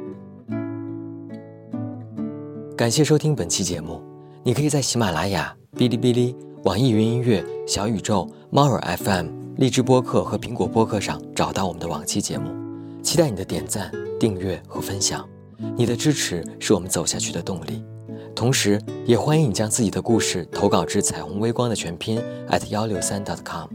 [2.79, 4.01] 感谢收听本期节目，
[4.41, 9.27] 你可以在喜马拉雅、哔哩哔哩、网易云音乐、小宇宙、猫耳 FM、
[9.57, 12.49] 荔枝播客和苹果播客上找到我们的往期节目。
[13.03, 15.27] 期待你的点赞、订阅和分享。
[15.75, 17.83] 你的支持是我们走下去的动力，
[18.33, 22.17] 同时也欢迎你将自己的故事投稿至彩虹微光的全拼
[22.47, 23.67] at 幺六三 dot com，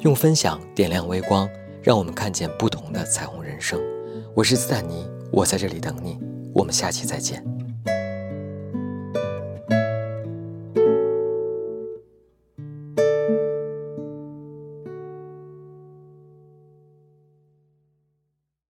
[0.00, 1.48] 用分享点亮微光，
[1.82, 3.80] 让我们看见不同的彩虹人生。
[4.34, 6.18] 我是斯坦尼，我在这里等你，
[6.52, 7.42] 我们下期再见。